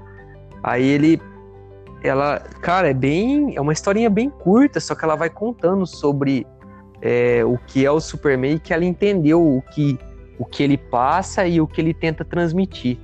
[0.62, 1.20] Aí ele
[2.02, 6.46] ela, cara, é bem, é uma historinha bem curta, só que ela vai contando sobre
[7.04, 9.98] é, o que é o Superman e que ela entendeu o que
[10.38, 12.98] o que ele passa e o que ele tenta transmitir.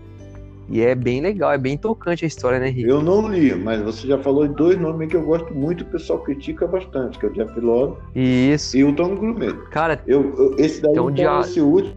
[0.68, 2.88] E é bem legal, é bem tocante a história, né, Henrique?
[2.88, 5.86] Eu não li, mas você já falou de dois nomes que eu gosto muito, o
[5.86, 8.76] pessoal critica bastante, que é o Jeff Love Isso.
[8.76, 9.56] e o Tom Grumet.
[9.70, 11.40] Cara, eu, eu, esse daí, então, dia...
[11.40, 11.94] esse último,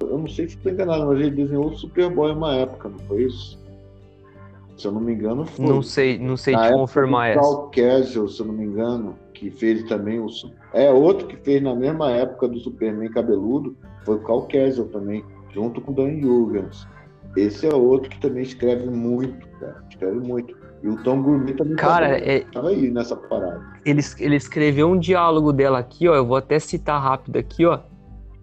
[0.00, 3.24] eu não sei se estou enganado, mas ele desenhou o Superboy uma época, não foi
[3.24, 3.58] isso?
[4.76, 5.66] Se eu não me engano, foi.
[5.66, 7.40] Não sei, não sei te confirmar essa.
[7.40, 10.26] O Castle, se eu não me engano, que fez também o.
[10.72, 15.24] É, outro que fez na mesma época do Superman cabeludo, foi o Cal Castle também,
[15.52, 16.86] junto com o Dan Jurgens.
[17.36, 19.82] Esse é outro que também escreve muito, cara.
[19.90, 20.56] Escreve muito.
[20.82, 22.40] E o Tom Gourmet também cara, tava, é...
[22.40, 23.60] tava aí nessa parada.
[23.84, 26.14] Ele, ele escreveu um diálogo dela aqui, ó.
[26.14, 27.80] Eu vou até citar rápido aqui, ó.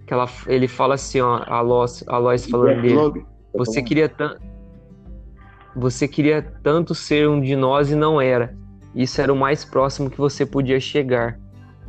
[0.05, 3.25] Que ela, ele fala assim, ó, a Lois, a Lois falando dele.
[3.53, 4.41] Você queria tanto.
[5.75, 8.57] Você queria tanto ser um de nós e não era.
[8.95, 11.39] Isso era o mais próximo que você podia chegar.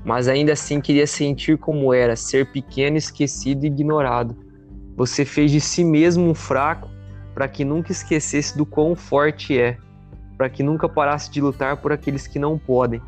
[0.04, 4.36] Mas ainda assim queria sentir como era, ser pequeno, esquecido e ignorado.
[4.96, 6.88] Você fez de si mesmo um fraco
[7.34, 9.76] para que nunca esquecesse do quão forte é,
[10.36, 13.00] para que nunca parasse de lutar por aqueles que não podem.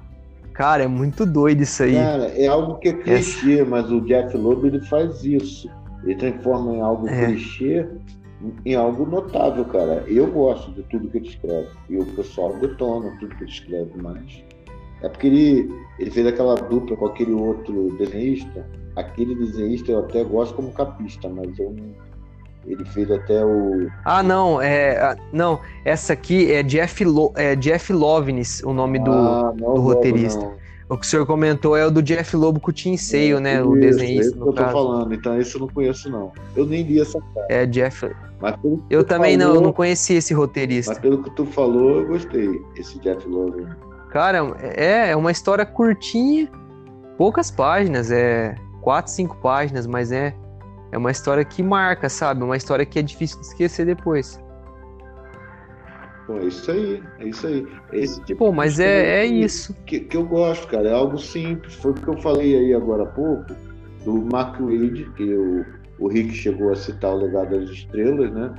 [0.52, 1.94] Cara, é muito doido isso aí.
[1.94, 3.64] Cara, é algo que é clichê, Essa...
[3.68, 5.68] mas o Jeff Loeb ele faz isso.
[6.04, 7.26] Ele transforma em algo é.
[7.26, 7.88] clichê
[8.64, 10.04] em algo notável, cara.
[10.06, 11.68] Eu gosto de tudo que ele escreve.
[11.88, 14.42] E o pessoal detona tudo que ele escreve, mas
[15.02, 18.66] É porque ele, ele fez aquela dupla com aquele outro desenhista.
[18.96, 21.94] Aquele desenhista eu até gosto como capista, mas eu não,
[22.66, 23.88] ele fez até o.
[24.04, 25.16] Ah, não, é.
[25.32, 29.80] Não, essa aqui é Jeff, Lo, é Jeff Lovenis, o nome do, Ah, não do
[29.80, 30.40] logo, roteirista.
[30.40, 30.63] não.
[30.88, 33.62] O que o senhor comentou é o do Jeff Lobo com o Tim Sale, né?
[33.62, 34.72] O Isso, desenhista, esse que no eu tô caso.
[34.72, 36.30] falando, então esse eu não conheço, não.
[36.54, 37.46] Eu nem li essa cara.
[37.48, 38.06] É Jeff.
[38.06, 38.14] Que
[38.90, 40.92] Eu também não, eu falou- não conhecia esse roteirista.
[40.92, 43.66] Mas pelo que tu falou, eu gostei, esse Jeff Lowe.
[44.10, 46.50] Cara, é, é uma história curtinha,
[47.16, 50.34] poucas páginas, é quatro, cinco páginas, mas é,
[50.92, 52.44] é uma história que marca, sabe?
[52.44, 54.38] Uma história que é difícil de esquecer depois.
[56.26, 57.66] Pô, é isso aí, é isso aí.
[57.92, 59.74] Esse tipo Pô, mas é, é isso.
[59.86, 60.88] Que, que eu gosto, cara.
[60.88, 61.74] É algo simples.
[61.74, 63.54] Foi o que eu falei aí agora há pouco,
[64.04, 65.64] do Mark Wade, que o,
[65.98, 68.54] o Rick chegou a citar o Legado das Estrelas, né?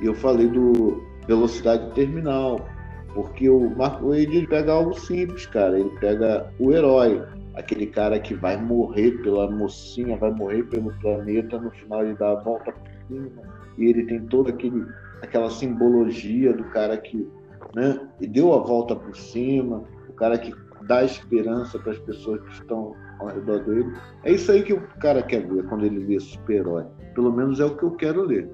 [0.00, 2.66] E eu falei do Velocidade Terminal.
[3.14, 5.78] Porque o Mark Wade ele pega algo simples, cara.
[5.78, 7.22] Ele pega o herói,
[7.54, 12.32] aquele cara que vai morrer pela mocinha, vai morrer pelo planeta, no final ele dá
[12.32, 13.42] a volta por cima.
[13.78, 14.84] E ele tem toda aquele,
[15.22, 17.28] aquela simbologia do cara que
[17.74, 20.52] né, deu a volta por cima, o cara que
[20.86, 23.92] dá esperança para as pessoas que estão ao redor dele.
[24.24, 26.84] É isso aí que o cara quer ver quando ele lê super-herói.
[27.14, 28.50] Pelo menos é o que eu quero ler.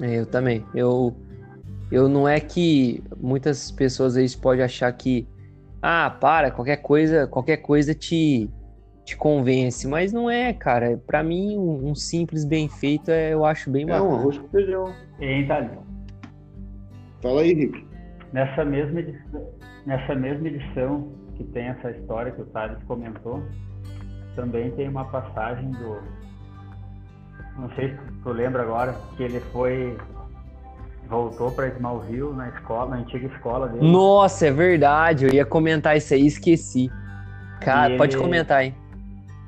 [0.00, 0.64] É, eu também.
[0.74, 1.14] Eu,
[1.90, 5.26] eu não é que muitas pessoas aí podem achar que
[5.80, 8.48] ah, para, qualquer coisa, qualquer coisa te
[9.04, 11.00] te convence, mas não é, cara.
[11.06, 14.04] Pra mim, um, simples bem feito é, eu acho bem É bacana.
[14.08, 14.92] um arroz com feijão.
[15.20, 15.78] E Itália,
[17.22, 17.86] Fala aí, Rick.
[18.32, 19.48] nessa mesma edição,
[19.86, 23.42] nessa mesma edição que tem essa história que o Thales comentou,
[24.36, 25.98] também tem uma passagem do.
[27.58, 29.96] Não sei se tu lembra agora, que ele foi.
[31.08, 33.90] Voltou para Smallville na escola, na antiga escola dele.
[33.90, 35.26] Nossa, é verdade.
[35.26, 36.90] Eu ia comentar isso aí, esqueci.
[37.60, 38.74] Cara, E pode ele- comentar, hein?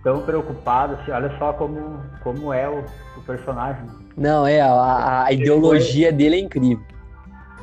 [0.04, 2.84] Tão preocupado, assim, olha só como, como é o,
[3.16, 3.84] o personagem.
[4.16, 6.84] Não, é, a, a ideologia dele é incrível.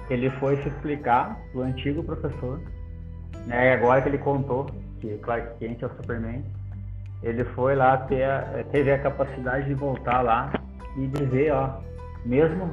[0.10, 2.60] Ele foi se explicar do antigo professor,
[3.46, 3.70] né?
[3.70, 4.66] E agora que ele contou
[5.00, 6.44] que Clark Kent é o Superman,
[7.24, 10.52] ele foi lá ter a- teve a capacidade de voltar lá
[10.98, 11.70] e dizer, ó,
[12.26, 12.70] mesmo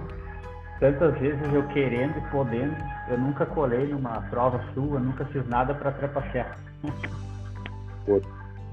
[0.81, 2.75] tantas vezes eu querendo e podendo,
[3.09, 6.57] eu nunca colei numa prova sua, nunca fiz nada para trapacear.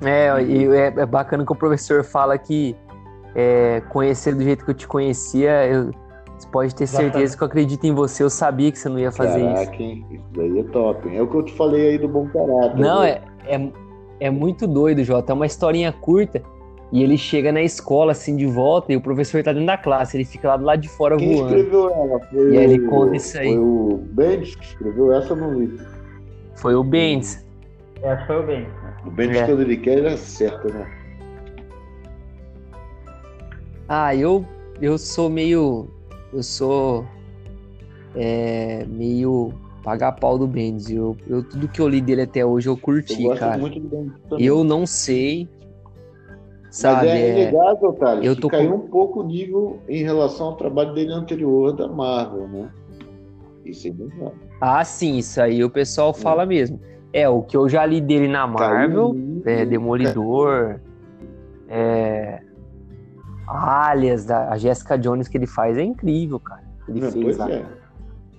[0.04, 2.76] É, e é, é bacana que o professor fala que
[3.34, 5.92] é, conhecer do jeito que eu te conhecia, eu,
[6.38, 9.12] você pode ter certeza que eu acredito em você, eu sabia que você não ia
[9.12, 9.56] fazer isso.
[9.66, 10.06] Caraca, hein?
[10.12, 11.08] Isso daí é top.
[11.10, 11.18] hein?
[11.18, 12.78] É o que eu te falei aí do bom caráter.
[12.80, 13.22] Não, né?
[13.46, 13.72] é, é,
[14.20, 15.32] é muito doido, Jota.
[15.32, 16.42] É uma historinha curta
[16.92, 20.16] e ele chega na escola assim de volta e o professor tá dentro da classe,
[20.18, 21.56] ele fica lá do lado de fora Quem voando.
[21.56, 22.20] escreveu ela?
[22.20, 23.48] Foi E aí ele o- conta isso aí.
[23.48, 25.80] Foi o Bendis que escreveu essa eu não li.
[26.56, 27.46] Foi o Bendis.
[28.04, 28.68] Essa foi o bem.
[29.06, 29.46] O Bendis, É.
[29.46, 30.92] quando ele quer, ele acerta, né?
[33.88, 34.46] Ah, eu,
[34.82, 35.88] eu sou meio.
[36.34, 37.06] Eu sou.
[38.16, 39.54] É, meio
[39.84, 40.90] pagar pau do Bendis.
[40.90, 43.62] Eu, eu, tudo que eu li dele até hoje eu Eu curti, gosto cara.
[44.40, 45.48] Eu não sei.
[46.72, 47.06] Sabe?
[47.08, 50.48] Mas é é- inegável, Thales, eu tô caiu com- um pouco o nível em relação
[50.48, 52.70] ao trabalho dele anterior da Marvel, né?
[53.64, 54.34] Isso é inegável.
[54.60, 56.80] Ah, sim, isso aí o pessoal fala mesmo.
[57.16, 59.16] É, o que eu já li dele na Marvel.
[59.46, 60.82] é, Demolidor,
[61.70, 62.42] é,
[63.48, 66.64] Alias, da, a Jessica Jones que ele faz é incrível, cara.
[66.90, 67.50] Ele Não, fez pois lá.
[67.50, 67.66] é.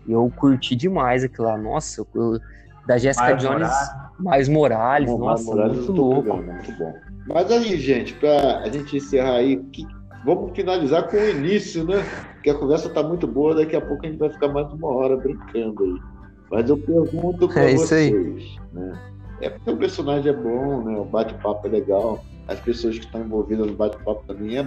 [0.07, 1.57] Eu curti demais aquilo lá.
[1.57, 2.39] Nossa, eu-
[2.87, 3.91] da Jessica Mais Jones, Morales.
[4.21, 6.37] mais Morales, Bom, nossa, Morales muito louco.
[6.37, 6.95] muito bom.
[7.27, 9.87] Mas aí, gente, pra a gente encerrar aí, que-
[10.25, 11.97] vamos finalizar com o início, né?
[12.35, 14.89] Porque a conversa tá muito boa, daqui a pouco a gente vai ficar mais uma
[14.89, 16.16] hora brincando aí.
[16.51, 18.99] Mas eu pergunto pra É vocês, né?
[19.41, 20.99] É porque o personagem é bom, né?
[20.99, 24.67] O bate-papo é legal, as pessoas que estão envolvidas no bate-papo também é.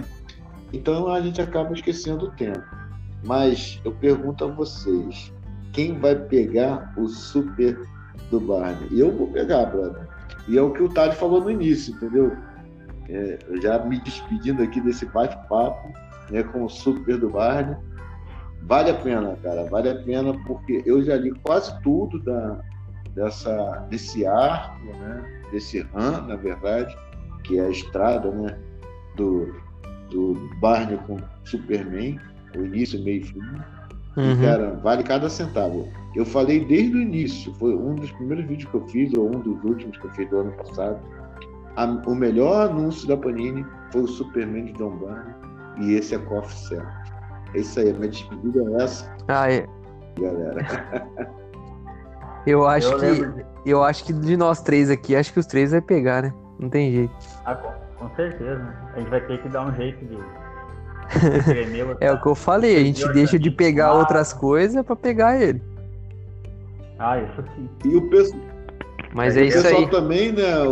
[0.72, 2.62] Então a gente acaba esquecendo o tempo.
[3.24, 5.32] Mas eu pergunto a vocês,
[5.72, 7.78] quem vai pegar o super
[8.30, 8.88] do Barney?
[8.90, 10.08] E eu vou pegar, brother.
[10.48, 12.36] E é o que o Tade falou no início, entendeu?
[13.08, 15.92] É, já me despedindo aqui desse bate-papo
[16.30, 17.76] né, com o super do Barney.
[18.62, 22.60] Vale a pena, cara, vale a pena porque eu já li quase tudo da,
[23.14, 26.94] dessa, desse arco, né, desse run, na verdade,
[27.44, 28.56] que é a estrada né,
[29.16, 29.54] do,
[30.10, 32.20] do Barney com Superman,
[32.56, 33.40] o início, meio e fim.
[33.40, 34.40] E, Uhum.
[34.42, 35.88] cara, vale cada centavo.
[36.14, 39.40] Eu falei desde o início, foi um dos primeiros vídeos que eu fiz, ou um
[39.40, 40.98] dos últimos que eu fiz do ano passado.
[41.76, 45.32] A- o melhor anúncio da Panini foi o Superman de John Barney,
[45.80, 47.19] e esse é Coffee Certo.
[47.54, 49.66] É isso aí, a minha despedida é essa, Ah, é.
[50.18, 50.66] galera.
[52.46, 53.04] Eu acho Eu que.
[53.04, 56.32] lembro Eu acho que de nós três aqui, acho que os três vai pegar, né?
[56.58, 57.12] Não tem jeito.
[57.44, 57.70] Ah, com,
[58.08, 58.74] com certeza.
[58.94, 60.18] A gente vai ter que dar um jeito de.
[62.00, 65.60] É o que eu falei, a gente deixa de pegar outras coisas pra pegar ele.
[66.98, 67.68] Ah, isso sim.
[67.84, 68.40] E o pessoal,
[69.12, 69.90] Mas É é o isso pessoal aí.
[69.90, 70.62] também, né,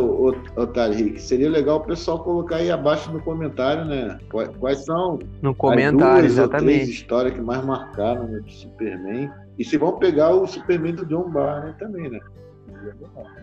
[0.57, 4.17] Otário Rick, seria legal o pessoal colocar aí abaixo no comentário, né?
[4.61, 6.91] Quais, são No as comentário, duas ou três exatamente.
[6.91, 9.31] histórias que mais marcaram né, de Superman.
[9.59, 12.21] E se vão pegar o Superman do John Barney também, né?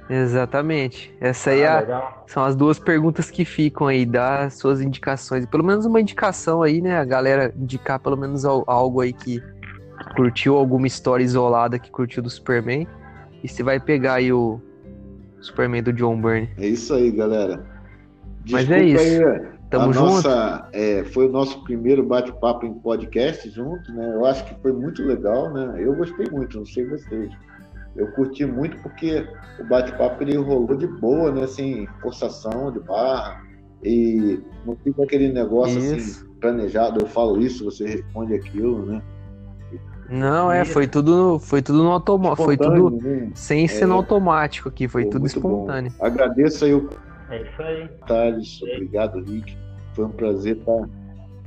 [0.09, 1.13] Exatamente.
[1.19, 2.23] Essa aí é Ah, a- legal.
[2.27, 5.45] são as duas perguntas que ficam aí, dá suas indicações.
[5.45, 6.97] Pelo menos uma indicação aí, né?
[6.97, 9.41] A galera indicar pelo menos al- algo aí que
[10.15, 12.87] curtiu alguma história isolada que curtiu do Superman.
[13.43, 14.61] E você vai pegar aí o
[15.45, 16.49] Superman do John Byrne.
[16.57, 17.63] É isso aí, galera.
[18.49, 19.01] Mas é isso.
[19.01, 20.05] aí, Tamo junto?
[20.05, 24.13] nossa, é, foi o nosso primeiro bate-papo em podcast junto, né?
[24.13, 25.75] Eu acho que foi muito legal, né?
[25.79, 27.31] Eu gostei muito, não sei vocês.
[27.95, 29.27] Eu curti muito porque
[29.59, 31.47] o bate-papo ele rolou de boa, né?
[31.47, 33.43] Sem forçação de barra.
[33.83, 36.29] E não fica aquele negócio assim Isso.
[36.41, 37.01] planejado.
[37.01, 39.01] Eu falo isso, você responde aquilo, né?
[40.09, 42.43] Não, é, foi tudo, foi tudo no automático.
[42.43, 43.31] Foi tudo Espontâneo, né?
[43.33, 43.87] sem ser É.
[43.87, 45.49] no automático aqui, foi Pô, tudo muito bom.
[45.63, 45.91] espontâneo.
[45.99, 46.89] Agradeço aí o
[47.31, 47.89] É isso aí.
[48.07, 48.61] Thales.
[48.61, 49.57] Obrigado, Rick.
[49.93, 50.87] Foi um prazer estar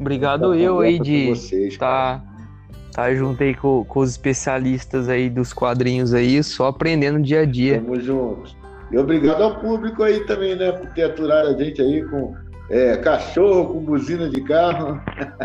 [0.00, 1.76] Obrigado eu aí de vocês.
[1.76, 2.18] cara.
[2.18, 7.40] tá, tá junto aí com, com os especialistas aí dos quadrinhos aí, só aprendendo dia
[7.40, 7.80] a dia.
[7.80, 8.56] Tamo juntos.
[8.90, 12.34] E obrigado ao público aí também, né, por ter aturado a gente aí com
[12.70, 14.98] é, cachorro, com buzina de carro,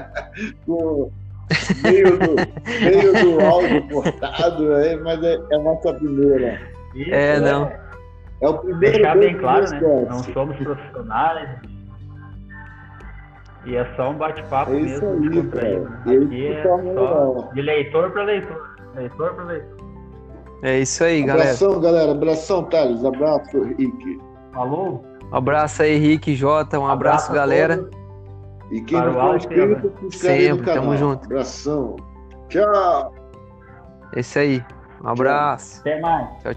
[0.66, 1.12] com
[1.84, 2.36] meio do,
[2.82, 6.60] meio do áudio cortado, é, mas é, é a nossa primeira.
[6.96, 7.72] Isso, É, não.
[8.42, 10.06] É o primeiro Deixar bem claro, né?
[10.10, 11.50] Não somos profissionais.
[13.66, 15.42] E é só um bate-papo É isso mesmo.
[15.42, 15.80] aí, cara.
[15.80, 16.02] né?
[16.06, 17.52] E aí Aqui é só legal.
[17.54, 18.76] de leitor para leitor.
[18.96, 19.78] Leitor para leitor.
[20.64, 21.44] É isso aí, galera.
[21.50, 22.12] Abração, galera.
[22.12, 23.04] Abração, Thales.
[23.06, 24.22] Abraço, Rick.
[24.54, 25.06] Falou?
[25.32, 27.90] Um abraço aí, Rick, Jota, um abraço, a galera.
[28.74, 31.26] E quem Para não o for inscrito, se inscreve no tamo junto.
[31.26, 31.96] Abração.
[32.50, 33.14] Tchau.
[34.16, 34.66] É isso aí.
[35.04, 35.82] Um abraço.
[35.82, 36.28] Até mais.
[36.42, 36.54] Tchau,